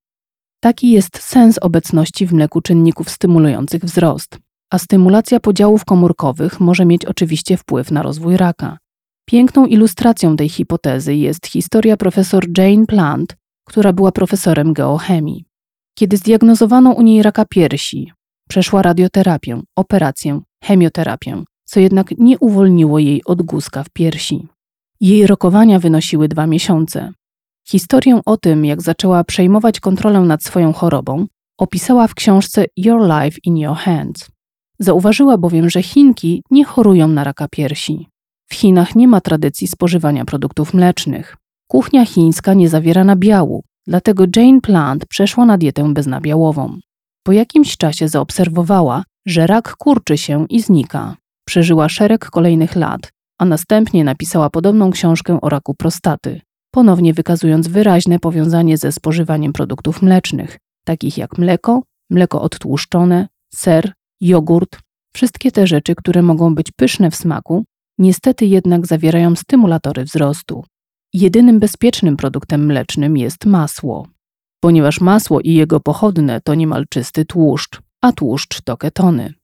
Taki 0.60 0.90
jest 0.90 1.22
sens 1.22 1.58
obecności 1.58 2.26
w 2.26 2.32
mleku 2.32 2.60
czynników 2.60 3.10
stymulujących 3.10 3.84
wzrost, 3.84 4.38
a 4.70 4.78
stymulacja 4.78 5.40
podziałów 5.40 5.84
komórkowych 5.84 6.60
może 6.60 6.84
mieć 6.84 7.04
oczywiście 7.04 7.56
wpływ 7.56 7.90
na 7.90 8.02
rozwój 8.02 8.36
raka. 8.36 8.78
Piękną 9.28 9.66
ilustracją 9.66 10.36
tej 10.36 10.48
hipotezy 10.48 11.14
jest 11.14 11.46
historia 11.46 11.96
profesor 11.96 12.46
Jane 12.58 12.86
Plant, 12.86 13.36
która 13.64 13.92
była 13.92 14.12
profesorem 14.12 14.72
geochemii. 14.72 15.49
Kiedy 15.94 16.16
zdiagnozowano 16.16 16.92
u 16.92 17.02
niej 17.02 17.22
raka 17.22 17.44
piersi, 17.44 18.12
przeszła 18.48 18.82
radioterapię, 18.82 19.60
operację, 19.76 20.40
chemioterapię, 20.64 21.42
co 21.64 21.80
jednak 21.80 22.10
nie 22.18 22.38
uwolniło 22.38 22.98
jej 22.98 23.24
od 23.24 23.42
guzka 23.42 23.84
w 23.84 23.90
piersi. 23.90 24.48
Jej 25.00 25.26
rokowania 25.26 25.78
wynosiły 25.78 26.28
dwa 26.28 26.46
miesiące. 26.46 27.12
Historię 27.68 28.20
o 28.26 28.36
tym, 28.36 28.64
jak 28.64 28.82
zaczęła 28.82 29.24
przejmować 29.24 29.80
kontrolę 29.80 30.20
nad 30.20 30.44
swoją 30.44 30.72
chorobą, 30.72 31.26
opisała 31.58 32.06
w 32.06 32.14
książce 32.14 32.64
Your 32.76 33.02
Life 33.02 33.38
in 33.44 33.56
Your 33.56 33.76
Hands. 33.76 34.30
Zauważyła 34.78 35.38
bowiem, 35.38 35.70
że 35.70 35.82
Chinki 35.82 36.42
nie 36.50 36.64
chorują 36.64 37.08
na 37.08 37.24
raka 37.24 37.48
piersi. 37.48 38.08
W 38.46 38.54
Chinach 38.54 38.94
nie 38.94 39.08
ma 39.08 39.20
tradycji 39.20 39.66
spożywania 39.66 40.24
produktów 40.24 40.74
mlecznych. 40.74 41.36
Kuchnia 41.68 42.06
chińska 42.06 42.54
nie 42.54 42.68
zawiera 42.68 43.04
nabiału, 43.04 43.62
dlatego 43.90 44.24
Jane 44.36 44.60
Plant 44.60 45.06
przeszła 45.06 45.46
na 45.46 45.58
dietę 45.58 45.94
beznabiałową. 45.94 46.78
Po 47.26 47.32
jakimś 47.32 47.76
czasie 47.76 48.08
zaobserwowała, 48.08 49.04
że 49.26 49.46
rak 49.46 49.76
kurczy 49.76 50.18
się 50.18 50.46
i 50.48 50.62
znika. 50.62 51.16
Przeżyła 51.46 51.88
szereg 51.88 52.30
kolejnych 52.30 52.76
lat, 52.76 53.12
a 53.38 53.44
następnie 53.44 54.04
napisała 54.04 54.50
podobną 54.50 54.90
książkę 54.90 55.38
o 55.40 55.48
raku 55.48 55.74
prostaty, 55.74 56.40
ponownie 56.70 57.14
wykazując 57.14 57.68
wyraźne 57.68 58.18
powiązanie 58.18 58.78
ze 58.78 58.92
spożywaniem 58.92 59.52
produktów 59.52 60.02
mlecznych, 60.02 60.58
takich 60.84 61.18
jak 61.18 61.38
mleko, 61.38 61.82
mleko 62.10 62.42
odtłuszczone, 62.42 63.28
ser, 63.54 63.92
jogurt. 64.20 64.78
Wszystkie 65.14 65.52
te 65.52 65.66
rzeczy, 65.66 65.94
które 65.94 66.22
mogą 66.22 66.54
być 66.54 66.72
pyszne 66.76 67.10
w 67.10 67.16
smaku, 67.16 67.64
niestety 67.98 68.46
jednak 68.46 68.86
zawierają 68.86 69.36
stymulatory 69.36 70.04
wzrostu. 70.04 70.64
Jedynym 71.12 71.60
bezpiecznym 71.60 72.16
produktem 72.16 72.66
mlecznym 72.66 73.16
jest 73.16 73.46
masło, 73.46 74.06
ponieważ 74.60 75.00
masło 75.00 75.40
i 75.40 75.54
jego 75.54 75.80
pochodne 75.80 76.40
to 76.40 76.54
niemal 76.54 76.84
czysty 76.90 77.24
tłuszcz, 77.24 77.80
a 78.00 78.12
tłuszcz 78.12 78.60
to 78.60 78.76
ketony. 78.76 79.34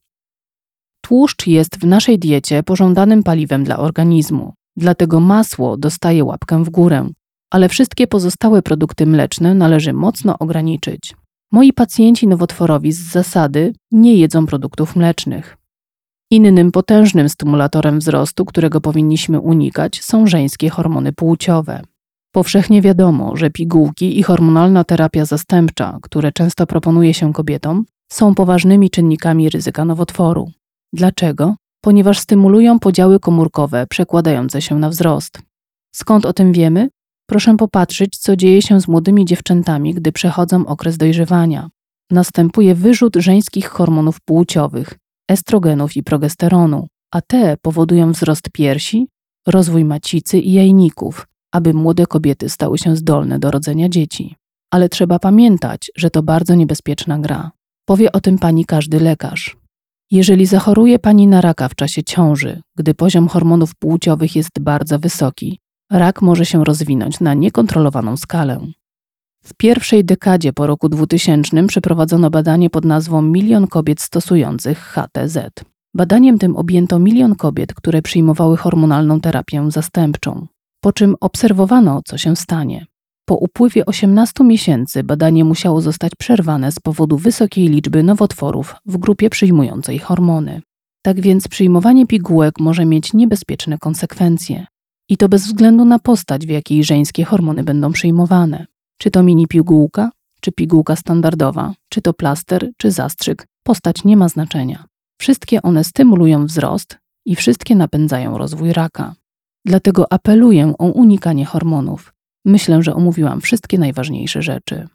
Tłuszcz 1.01 1.47
jest 1.47 1.79
w 1.79 1.83
naszej 1.83 2.19
diecie 2.19 2.63
pożądanym 2.63 3.23
paliwem 3.23 3.63
dla 3.63 3.77
organizmu, 3.77 4.53
dlatego 4.77 5.19
masło 5.19 5.77
dostaje 5.77 6.23
łapkę 6.23 6.63
w 6.63 6.69
górę, 6.69 7.09
ale 7.51 7.69
wszystkie 7.69 8.07
pozostałe 8.07 8.61
produkty 8.61 9.05
mleczne 9.05 9.53
należy 9.53 9.93
mocno 9.93 10.39
ograniczyć. 10.39 11.15
Moi 11.51 11.73
pacjenci 11.73 12.27
nowotworowi 12.27 12.91
z 12.91 13.11
zasady 13.11 13.73
nie 13.91 14.15
jedzą 14.15 14.45
produktów 14.45 14.95
mlecznych. 14.95 15.56
Innym 16.31 16.71
potężnym 16.71 17.29
stymulatorem 17.29 17.99
wzrostu, 17.99 18.45
którego 18.45 18.81
powinniśmy 18.81 19.39
unikać, 19.39 20.03
są 20.03 20.27
żeńskie 20.27 20.69
hormony 20.69 21.13
płciowe. 21.13 21.81
Powszechnie 22.31 22.81
wiadomo, 22.81 23.35
że 23.35 23.49
pigułki 23.49 24.19
i 24.19 24.23
hormonalna 24.23 24.83
terapia 24.83 25.25
zastępcza, 25.25 25.97
które 26.01 26.31
często 26.31 26.67
proponuje 26.67 27.13
się 27.13 27.33
kobietom, 27.33 27.85
są 28.11 28.35
poważnymi 28.35 28.89
czynnikami 28.89 29.49
ryzyka 29.49 29.85
nowotworu. 29.85 30.51
Dlaczego? 30.93 31.55
Ponieważ 31.81 32.19
stymulują 32.19 32.79
podziały 32.79 33.19
komórkowe 33.19 33.85
przekładające 33.89 34.61
się 34.61 34.79
na 34.79 34.89
wzrost. 34.89 35.39
Skąd 35.95 36.25
o 36.25 36.33
tym 36.33 36.51
wiemy? 36.51 36.89
Proszę 37.29 37.57
popatrzeć, 37.57 38.17
co 38.17 38.35
dzieje 38.35 38.61
się 38.61 38.81
z 38.81 38.87
młodymi 38.87 39.25
dziewczętami, 39.25 39.93
gdy 39.93 40.11
przechodzą 40.11 40.65
okres 40.65 40.97
dojrzewania. 40.97 41.69
Następuje 42.11 42.75
wyrzut 42.75 43.15
żeńskich 43.15 43.67
hormonów 43.67 44.21
płciowych, 44.21 44.97
estrogenów 45.27 45.95
i 45.95 46.03
progesteronu, 46.03 46.87
a 47.11 47.21
te 47.21 47.57
powodują 47.61 48.11
wzrost 48.11 48.49
piersi, 48.49 49.07
rozwój 49.47 49.85
macicy 49.85 50.39
i 50.39 50.53
jajników, 50.53 51.27
aby 51.51 51.73
młode 51.73 52.05
kobiety 52.05 52.49
stały 52.49 52.77
się 52.77 52.95
zdolne 52.95 53.39
do 53.39 53.51
rodzenia 53.51 53.89
dzieci. 53.89 54.35
Ale 54.71 54.89
trzeba 54.89 55.19
pamiętać, 55.19 55.91
że 55.95 56.09
to 56.09 56.23
bardzo 56.23 56.55
niebezpieczna 56.55 57.19
gra. 57.19 57.51
Powie 57.85 58.11
o 58.11 58.21
tym 58.21 58.37
pani 58.37 58.65
każdy 58.65 58.99
lekarz. 58.99 59.57
Jeżeli 60.11 60.45
zachoruje 60.45 60.99
pani 60.99 61.27
na 61.27 61.41
raka 61.41 61.69
w 61.69 61.75
czasie 61.75 62.03
ciąży, 62.03 62.61
gdy 62.77 62.93
poziom 62.93 63.27
hormonów 63.27 63.75
płciowych 63.75 64.35
jest 64.35 64.59
bardzo 64.59 64.99
wysoki, 64.99 65.59
rak 65.91 66.21
może 66.21 66.45
się 66.45 66.63
rozwinąć 66.63 67.19
na 67.19 67.33
niekontrolowaną 67.33 68.17
skalę. 68.17 68.67
W 69.47 69.53
pierwszej 69.53 70.05
dekadzie 70.05 70.53
po 70.53 70.67
roku 70.67 70.89
2000 70.89 71.67
przeprowadzono 71.67 72.29
badanie 72.29 72.69
pod 72.69 72.85
nazwą 72.85 73.21
Milion 73.21 73.67
kobiet 73.67 74.01
stosujących 74.01 74.79
HTZ. 74.79 75.37
Badaniem 75.95 76.39
tym 76.39 76.55
objęto 76.55 76.99
milion 76.99 77.35
kobiet, 77.35 77.73
które 77.73 78.01
przyjmowały 78.01 78.57
hormonalną 78.57 79.21
terapię 79.21 79.71
zastępczą, 79.71 80.47
po 80.81 80.93
czym 80.93 81.15
obserwowano, 81.21 82.01
co 82.05 82.17
się 82.17 82.35
stanie. 82.35 82.85
Po 83.25 83.35
upływie 83.35 83.85
18 83.85 84.43
miesięcy 84.43 85.03
badanie 85.03 85.45
musiało 85.45 85.81
zostać 85.81 86.11
przerwane 86.17 86.71
z 86.71 86.79
powodu 86.79 87.17
wysokiej 87.17 87.67
liczby 87.67 88.03
nowotworów 88.03 88.75
w 88.85 88.97
grupie 88.97 89.29
przyjmującej 89.29 89.99
hormony. 89.99 90.61
Tak 91.01 91.21
więc 91.21 91.47
przyjmowanie 91.47 92.07
pigułek 92.07 92.53
może 92.59 92.85
mieć 92.85 93.13
niebezpieczne 93.13 93.77
konsekwencje. 93.77 94.65
I 95.09 95.17
to 95.17 95.29
bez 95.29 95.47
względu 95.47 95.85
na 95.85 95.99
postać, 95.99 96.45
w 96.45 96.49
jakiej 96.49 96.83
żeńskie 96.83 97.25
hormony 97.25 97.63
będą 97.63 97.91
przyjmowane. 97.91 98.65
Czy 98.97 99.11
to 99.11 99.23
mini 99.23 99.47
pigułka, 99.47 100.11
czy 100.41 100.51
pigułka 100.51 100.95
standardowa, 100.95 101.73
czy 101.89 102.01
to 102.01 102.13
plaster, 102.13 102.69
czy 102.77 102.91
zastrzyk, 102.91 103.47
postać 103.63 104.03
nie 104.03 104.17
ma 104.17 104.29
znaczenia. 104.29 104.85
Wszystkie 105.21 105.61
one 105.61 105.83
stymulują 105.83 106.45
wzrost 106.45 106.97
i 107.25 107.35
wszystkie 107.35 107.75
napędzają 107.75 108.37
rozwój 108.37 108.73
raka. 108.73 109.15
Dlatego 109.65 110.13
apeluję 110.13 110.73
o 110.77 110.85
unikanie 110.85 111.45
hormonów. 111.45 112.13
Myślę, 112.45 112.83
że 112.83 112.95
omówiłam 112.95 113.41
wszystkie 113.41 113.77
najważniejsze 113.77 114.41
rzeczy. 114.41 114.87